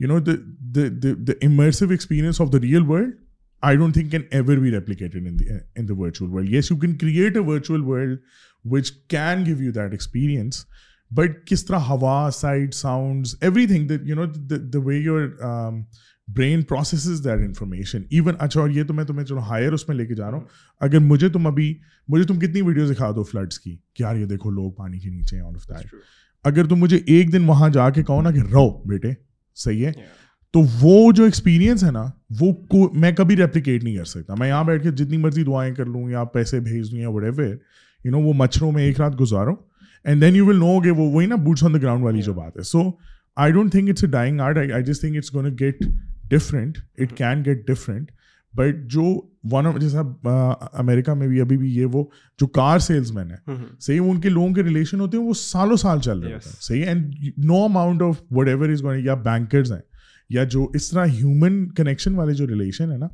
[0.00, 3.12] you know the immersive experience of the real world
[3.62, 5.26] I don't think can ever be replicated
[5.76, 8.18] in virtual world yes you can create a virtual world
[8.64, 10.64] which can give you that experience
[11.10, 14.98] but کس طرح ہوا side sounds everything you know the way
[16.28, 19.96] brain processes that information even اچھا اور یہ تو میں تمہیں چلو ہائر اس میں
[19.96, 20.44] لے کے جا رہا ہوں
[20.80, 21.74] اگر مجھے تم تم ابھی
[22.08, 25.40] مجھے کتنی ویڈیو دکھا دو فلڈس کی کہ یار یہ دیکھو لوگ پانی کے نیچے
[25.40, 25.88] ہیں
[26.44, 29.12] اگر تم مجھے ایک دن وہاں جا کے کہو نا کہ رہو بیٹے
[29.56, 29.92] صحیح ہے
[30.54, 32.04] تو وہ جو ایکسپیرینس ہے نا
[32.40, 35.74] وہ کو میں کبھی ریپلیکیٹ نہیں کر سکتا میں یہاں بیٹھ کے جتنی مرضی دعائیں
[35.74, 37.42] کر لوں یا پیسے بھیج دوں یا ایور
[38.04, 39.54] یو نو وہ مچھروں میں ایک رات گزارو
[40.04, 42.90] and then you will know گے بوٹس آن دا گراؤنڈ والی جو بات ہے so
[43.36, 45.84] I don't think it's a dying art I think it's gonna get
[46.30, 48.10] different it can get different
[48.54, 49.20] but جو
[49.52, 50.00] ون آف جیسا
[50.78, 52.04] امیریکہ میں بھی ابھی بھی یہ وہ
[52.38, 53.66] جو کار سیلس مین ہے mm-hmm.
[53.80, 56.86] صحیح ان کے لوگوں کے ریلیشن ہوتے ہیں وہ سالوں سال چل رہے ہیں صحیح
[56.86, 57.14] and
[57.44, 59.80] no amount of whatever is going یا بینکرز ہیں
[60.30, 63.08] یا جو اس طرح ہیومن کنیکشن والے جو ریلیشن ہے نا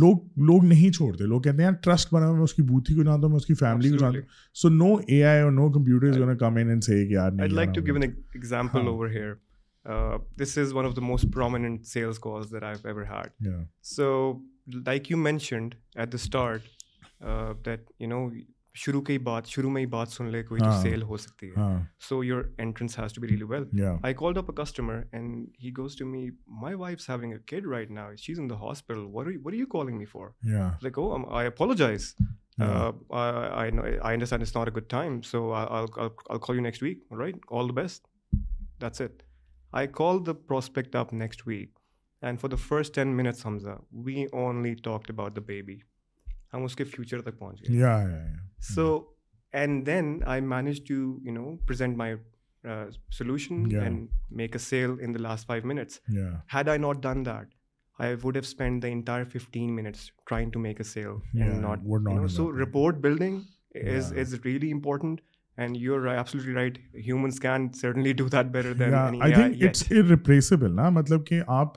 [0.00, 0.16] لوگ
[0.36, 3.28] لوگ نہیں چھوڑتے لوگ کہتے ہیں ٹرسٹ بنا میں اس کی بوتھی کو جانتا ہوں
[3.28, 4.26] میں اس کی فیملی کو جانتا ہوں
[4.54, 7.48] سو نو اے آئی اور no computer come in and سے یار نہیں
[10.40, 13.48] this is one of the most prominent I ever heard
[13.82, 14.32] so
[14.66, 16.62] like you mentioned at the start
[18.00, 18.28] you know
[18.74, 21.62] شروع کی بات شروع میں ہی بات لے سیل ہو سکتی ہے
[22.00, 23.18] so your entrance has
[24.02, 26.28] I call up customer and he goes to me
[26.46, 27.10] my wife
[27.70, 28.30] right now is
[35.32, 35.50] in
[37.50, 38.06] all the best
[38.80, 39.02] that's
[39.72, 41.78] I call the prospect of next week
[42.22, 45.76] and for the first ten minute سمجھا we only talk about the baby
[46.54, 48.72] ہم اس کے future تک پہنچ گئے
[48.74, 48.98] so
[49.52, 50.94] and then I manage to
[50.94, 52.14] you know present my
[53.08, 54.06] solution and
[54.30, 56.00] make a sale the last five minutes
[56.54, 57.54] had I not done that
[57.98, 62.96] I would have spend the entire fifteen minutes trying to make a sale so rapport
[62.96, 63.40] building
[63.88, 65.20] is is really important
[65.60, 66.78] and you are absolutely right
[67.40, 71.76] can certainly do that better than I think it's نا مطلب کہ آپ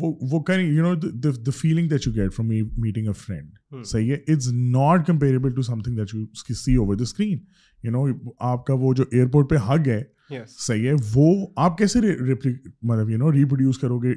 [0.00, 2.48] وہ وہ you you you you know know the the feeling that that get from
[2.78, 5.98] meeting a friend صحیح ہے it's not comparable to something
[6.54, 7.38] see over screen
[8.40, 10.02] آپ کا وہ وہ جو ایئرپورٹ پہ ہگ ہے
[10.32, 10.90] ہے صحیح
[11.56, 14.14] آپ کیسے مطلب یو نو ریپروڈیوس کرو گے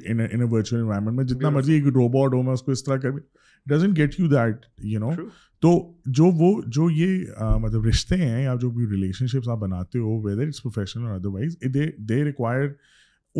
[0.44, 3.18] ورچوئل انوائرمنٹ میں جتنا مرضی ایک روبوٹ ہو میں اس کو اس طرح کر
[3.66, 5.10] doesn't get you that you know
[5.62, 5.70] تو
[6.06, 10.20] جو وہ جو یہ مطلب رشتے ہیں یا جو بھی ریلیشن شپس آپ بناتے ہو
[10.22, 11.56] whether it's professional or otherwise
[12.08, 12.68] they require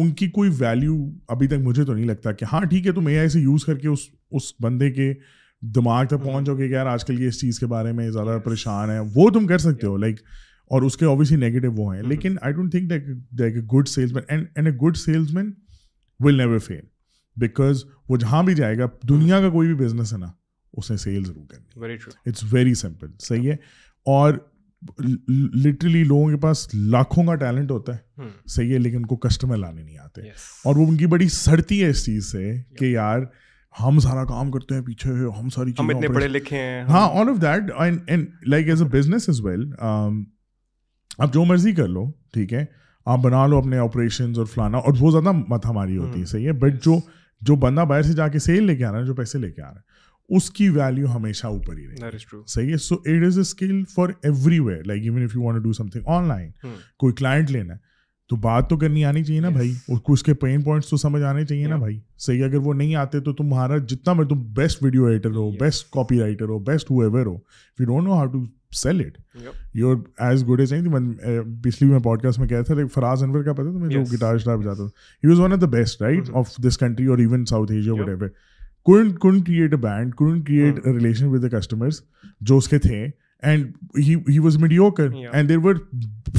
[0.00, 0.94] ان کی کوئی ویلیو
[1.28, 3.64] ابھی تک مجھے تو نہیں لگتا کہ ہاں ٹھیک ہے تم اے آئی سے یوز
[3.64, 3.98] کر کے اس
[4.30, 5.12] اس بندے کے
[5.62, 8.38] دماغ تک پہنچ گے کہ یار آج کل یہ اس چیز کے بارے میں زیادہ
[8.44, 10.20] پریشان ہے وہ تم کر سکتے ہو لائک
[10.70, 12.08] اور اس کے اوبیسلی نیگیٹو وہ ہیں mm-hmm.
[12.08, 12.92] لیکن I don't think
[12.92, 15.50] a good salesman and and a good salesman
[16.20, 16.84] will never fail
[17.36, 20.26] because وہ جہاں بھی جائے گا دنیا کا کوئی بھی بزنس ہے نا
[20.72, 23.52] اس نے سیل ضرور کرنی ہے اٹس ویری سمپل صحیح
[24.06, 24.34] اور
[25.64, 28.30] لٹرلی لوگوں کے پاس لاکھوں کا ٹیلنٹ ہوتا ہے hmm.
[28.46, 30.22] صحیح ہے لیکن ان کو کسٹمر لانے نہیں آتے
[30.64, 33.20] اور وہ ان کی بڑی سڑتی ہے اس چیز سے کہ یار
[33.80, 35.72] ہم سارا کام کرتے ہیں پیچھے ہم ساری
[36.06, 37.70] پڑھے لکھے ہیں ہاں all of that
[38.46, 39.64] like as a business as well
[41.18, 42.10] آپ جو مرضی کر لو
[42.32, 42.64] ٹھیک ہے
[43.06, 46.30] آپ بنا لو اپنے آپریشن اور فلانا اور وہ زیادہ مت ہماری ہوتی ہے hmm.
[46.30, 47.00] صحیح ہے بٹ جو
[47.40, 49.50] جو بندہ باہر سے جا کے سیل لے کے آ رہا ہے جو پیسے لے
[49.50, 49.91] کے آ رہا ہے
[50.30, 52.18] اس کی ویلیو ہمیشہ اوپر ہی رہے
[52.46, 55.64] صحیح ہے so it is a skill for every way like even if you want
[55.64, 56.50] do something online
[56.98, 57.90] کوئی کلائنٹ لینا ہے
[58.30, 61.22] تو بات تو کرنی آنی چاہیے نا بھائی اور اس کے پین پوائنٹس تو سمجھ
[61.22, 64.82] آنے چاہیے نا بھائی صحیح اگر وہ نہیں آتے تو تمہارا جتنا میں تم بیسٹ
[64.82, 67.34] ویڈیو ایڈیٹر ہو بیسٹ کاپی رائٹر ہو بیسٹ ہو ایور ہو
[67.78, 68.44] you don't know how to
[68.74, 69.18] sell it
[69.74, 70.26] you are
[70.26, 70.72] as good as
[71.64, 74.02] پچھلی میں پوڈ کاسٹ میں کہا تھا لائک فراز انور کا پتا تھا میں جو
[74.12, 77.18] گٹار شٹار بجاتا تھا he was one of the best right of this country اور
[77.18, 78.28] even south Asia whatever
[78.86, 82.00] couldn't couldn't create a band couldn't create a relation with the customers
[82.40, 83.08] جو اس کے تھے
[83.42, 83.72] and
[84.28, 85.74] he was mediocre and there were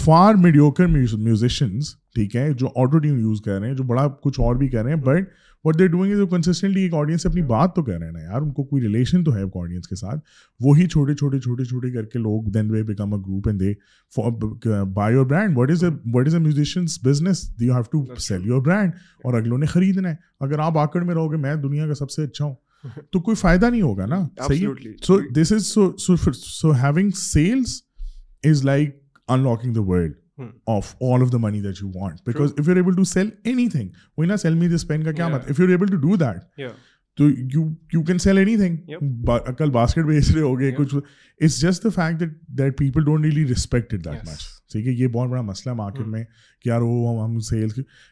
[0.05, 4.39] for mediocre musicians ٹھیک ہے جو auto tune use کر رہے ہیں جو بڑا کچھ
[4.39, 5.29] اور بھی کر رہے ہیں but
[5.65, 8.51] what they doing consistently ایک سے اپنی بات تو کہہ رہے ہیں نا یار ان
[8.51, 10.19] کو کوئی ریلیشن تو ہے آڈینس کے ساتھ
[10.59, 13.73] وہی چھوٹے چھوٹے چھوٹے چھوٹے کر کے لوگ then they become a group and they
[14.93, 18.61] buy your brand what is a a is musicians business they have to sell your
[18.61, 18.91] brand
[19.23, 22.11] اور اگلوں نے خریدنا ہے اگر آپ آکڑ میں رہو گے میں دنیا کا سب
[22.11, 22.55] سے اچھا ہوں
[23.11, 24.67] تو کوئی فائدہ نہیں ہوگا نا صحیح
[25.01, 26.15] so this is so
[26.33, 27.81] so having sales
[28.43, 28.95] is like
[29.29, 31.95] in locking the world of of all the the money that that that that you
[31.81, 33.39] you you you you want because if if able able to to sell sell sell
[33.43, 36.15] any any thing thing وہی نا me this pen کا کیا مت ڈو
[37.17, 37.27] تو
[37.89, 43.43] کین کل basket بیچ رہے ہو گئے کچھ it's just fact people don't really
[43.43, 46.23] much ٹھیک ہے یہ بہت بڑا مسئلہ ہے مارکیٹ میں
[46.61, 47.67] کہ یار وہ ہم سیل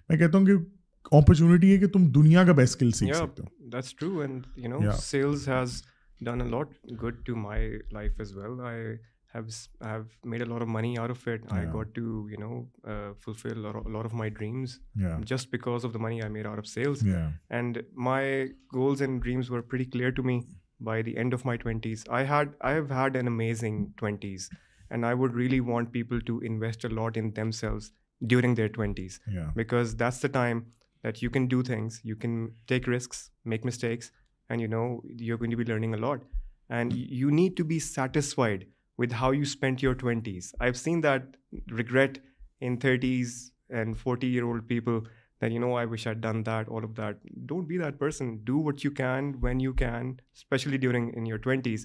[0.10, 3.70] میں کہتا ہوں کہ اپرچونیٹی ہے کہ تم دنیا کا بیسٹ اسکل سیکھ سکتے ہو
[3.72, 5.82] that's true and you know sales has
[6.22, 8.86] done a lot good to my life as well I
[9.34, 11.42] have made a lot of money out of it.
[11.48, 11.62] Yeah.
[11.62, 14.80] I got to, uh, fulfill a lot of my dreams
[15.24, 17.04] just because of the money I made out of sales.
[17.04, 17.30] Yeah.
[17.50, 20.48] And my goals and dreams were pretty clear to me
[20.80, 22.04] by the end of my 20s.
[22.10, 24.50] I have had an amazing 20s,
[24.90, 27.92] and I would really want people to invest a lot in themselves
[28.26, 29.20] during their 20s,
[29.56, 30.66] because that's the time
[31.04, 34.12] that you can do things, you can take risks, make mistakes,
[34.50, 36.22] and you're going to be learning a lot.
[36.70, 38.66] And you need to be satisfied
[39.02, 40.50] with how you spent your 20s.
[40.60, 42.18] I seen seen that regret
[42.62, 43.34] in thirties
[43.70, 45.00] and forty year old people
[45.42, 48.36] you you know I wish done done that all of that don't be that person
[48.44, 51.85] do what you can when you can especially during in your So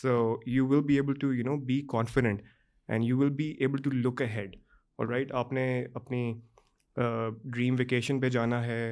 [0.00, 0.36] so
[0.46, 2.42] you will be able to you know be confident
[2.88, 4.56] and you will be able to look ahead
[4.98, 5.64] اور right آپ نے
[5.94, 6.32] اپنی
[6.96, 8.92] dream vacation پہ جانا ہے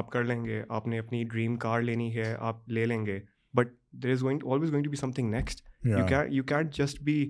[0.00, 3.18] آپ کر لیں گے آپ نے اپنی ڈریم کار لینی ہے آپ لے لیں گے
[3.54, 7.24] but there is going always going to be something next پیس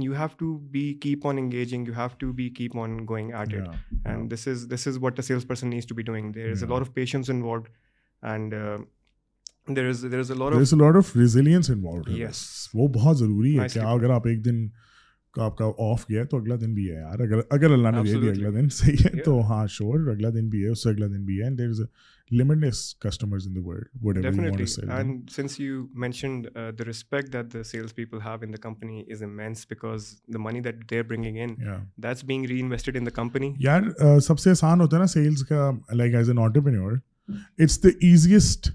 [13.13, 13.59] ضروری
[13.59, 13.67] ہے
[15.34, 18.03] کا آپ کا آف گیا تو اگلا دن بھی ہے یار اگر اگر اللہ نے
[18.03, 20.89] دے دیا اگلا دن صحیح ہے تو ہاں شور اگلا دن بھی ہے اس سے
[20.89, 21.82] اگلا دن بھی ہے and there is
[22.32, 26.47] limitless customers in the world whatever you want to sell and since you mentioned
[26.80, 30.59] the respect that the sales people have in the company is immense because the money
[30.59, 31.55] that they are bringing in
[32.03, 35.43] that's being reinvested in the company یار سب سے آسان ہوتا ہے نا sales
[35.43, 36.93] کا like as an entrepreneur
[37.59, 38.71] it's the easiest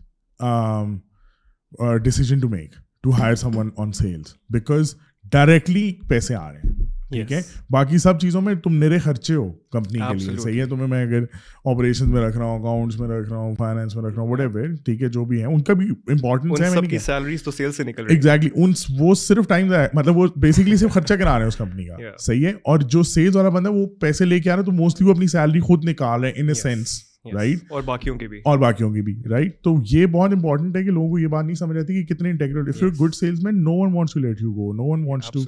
[2.05, 4.95] decision to make to hire someone on sales because
[5.33, 9.51] directly پیسے آ رہے ہیں ٹھیک ہے باقی سب چیزوں میں تم نرے خرچے ہو
[9.71, 11.25] کمپنی کے لیے صحیح ہے تمہیں میں اگر
[11.65, 14.31] آپریشن میں رکھ رہا ہوں اکاؤنٹس میں رکھ رہا ہوں فائنانس میں رکھ رہا ہوں
[14.31, 19.15] وٹ ایور ٹھیک ہے جو بھی ہے ان کا بھی امپورٹنس ہے ایگزیکٹلی ان وہ
[19.15, 21.97] صرف ٹائم مطلب وہ بیسکلی صرف خرچہ کرا رہے ہیں اس کمپنی کا
[22.19, 24.67] صحیح ہے اور جو سیلس والا بندہ ہے وہ پیسے لے کے آ رہا ہے
[24.67, 27.01] تو موسٹلی وہ اپنی سیلری خود نکال رہے ہیں ان اے سینس
[27.25, 30.83] رائٹ اور باقیوں کے بھی اور باقیوں کے بھی رائٹ تو یہ بہت امپورٹنٹ ہے
[30.85, 33.45] کہ لوگوں کو یہ بات نہیں سمجھ آتی کہ کتنے integrate if you good sales
[33.45, 35.41] main no one wants to let you go no one wants to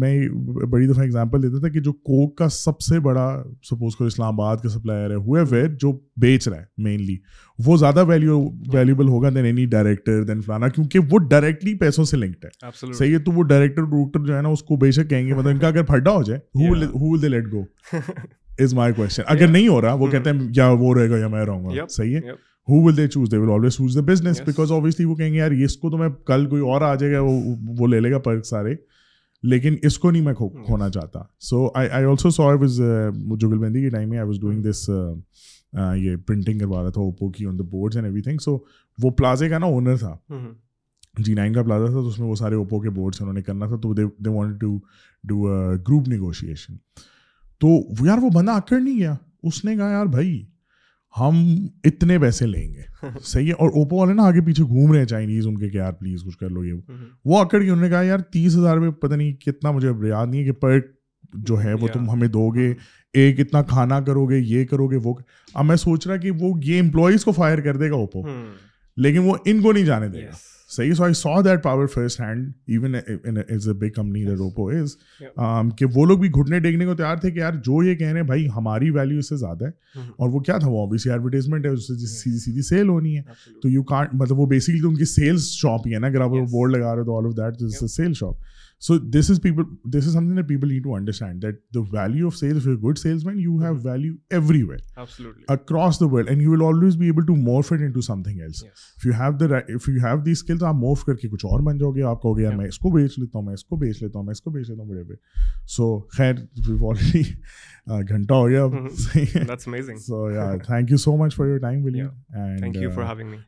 [0.00, 0.28] میں
[0.66, 3.26] بڑی دفعہ اگزامپل دیتا تھا کہ جو کوک کا سب سے بڑا
[3.62, 7.16] سپوز کو اسلام آباد کا سپلائر ہے ہوئے ویر جو بیچ رہا ہے مینلی
[7.58, 8.40] وہ زیادہ ویلیو
[8.72, 13.12] ویلیوبل ہوگا دین اینی ڈائریکٹر دین فلانا کیونکہ وہ ڈائریکٹلی پیسوں سے لنکڈ ہے صحیح
[13.12, 15.48] ہے تو وہ ڈائریکٹر ڈوریکٹر جو ہے نا اس کو بے شک کہیں گے مطلب
[15.48, 17.64] ان کا اگر پھڈا ہو جائے how will they let go
[18.60, 21.28] is my question اگر نہیں ہو رہا وہ کہتے ہیں یا وہ رہے گا یا
[21.28, 22.32] میں رہوں گا صحیح ہے
[22.68, 25.38] ہو will they choose they will always choose the business because obviously وہ کہیں گے
[25.38, 27.56] یار اس کو تو میں کل کوئی اور آ جائے گا وہ
[27.78, 28.74] وہ لے لے گا پر سارے
[29.42, 32.80] لیکن اس کو نہیں میں کھونا چاہتا so I I also so I was
[33.40, 34.88] جگل بندی کے ٹائم میں آئی واز ڈوئنگ دس
[35.96, 38.58] یہ پرنٹنگ کروا رہا تھا اوپو کی on the boards and everything so
[38.98, 40.16] وہ پلازے کا نا اونر تھا
[41.18, 43.42] جی نائن کا پلازا تھا تو اس میں وہ سارے اوپو کے بورڈس انہوں نے
[43.42, 44.78] کرنا تھا تو they want to
[45.24, 45.42] do
[45.88, 46.76] group negotiation
[47.64, 49.14] تو یار وہ بندہ آکڑ نہیں گیا
[49.42, 50.44] اس نے کہا یار بھائی
[51.20, 51.36] ہم
[51.84, 55.06] اتنے پیسے لیں گے صحیح ہے اور اوپو والے نا آگے پیچھے گھوم رہے ہیں
[55.06, 56.74] چائنیز ان کے کہ یار پلیز کچھ کر لو یہ
[57.24, 60.26] وہ آکڑ کے انہوں نے کہا یار تیس ہزار روپے پتہ نہیں کتنا مجھے یاد
[60.26, 60.78] نہیں ہے کہ پر
[61.32, 62.74] جو ہے وہ تم ہمیں دو گے
[63.14, 65.14] ایک اتنا کھانا کرو گے یہ کرو گے وہ
[65.54, 68.22] اب میں سوچ رہا کہ وہ یہ امپلائیز کو فائر کر دے گا اوپو
[68.96, 70.32] لیکن وہ ان کو نہیں جانے دے گا
[70.76, 74.96] صحیح so I so that power first hand even a big company the روپو از
[75.76, 78.20] کہ وہ لوگ بھی گھٹنے ٹیکنے کو تیار تھے کہ یار جو یہ کہہ رہے
[78.20, 80.14] ہیں بھائی ہماری ویلیو اس سے زیادہ ہے mm-hmm.
[80.18, 83.22] اور وہ کیا تھا وہ آبیسلی ایڈورٹیزمنٹ ہے اس سے سیدھی سیدھی سیل ہونی ہے
[83.62, 86.20] تو یو کانٹ مطلب وہ بیسکلی تو ان کی سیلس شاپ ہی ہے نا اگر
[86.20, 88.34] آپ بورڈ لگا رہے تو all of that sale shop
[88.82, 89.44] so so so so this
[89.94, 91.82] this is is people people some some thing thing need to to understand that the
[91.82, 92.76] the the of sales you you
[93.42, 93.54] you
[93.86, 95.00] you you you good man have have have everywhere
[95.48, 98.40] across world and and and always be able morph it in
[98.40, 98.64] else
[99.04, 102.34] if skill تو آپ آپ move کر کے کچھ اور بن جاؤ گے گے کہو
[102.34, 103.12] میں میں میں میں اس اس اس کو کو کو بیچ
[103.68, 105.14] بیچ بیچ لیتا لیتا لیتا ہوں ہوں ہوں بڑے پہ
[106.16, 106.34] خیر
[106.82, 107.22] آلریڈی
[108.08, 108.66] گھنٹہ ہو گیا
[110.66, 111.08] thank
[111.18, 112.00] much for your time ول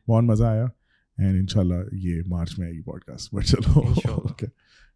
[0.07, 0.65] بہت مزہ آیا
[1.47, 3.81] شاء اللہ یہ مارچ آئے گی پوڈ کاسٹ بٹ چلو
[4.11, 4.45] اوکے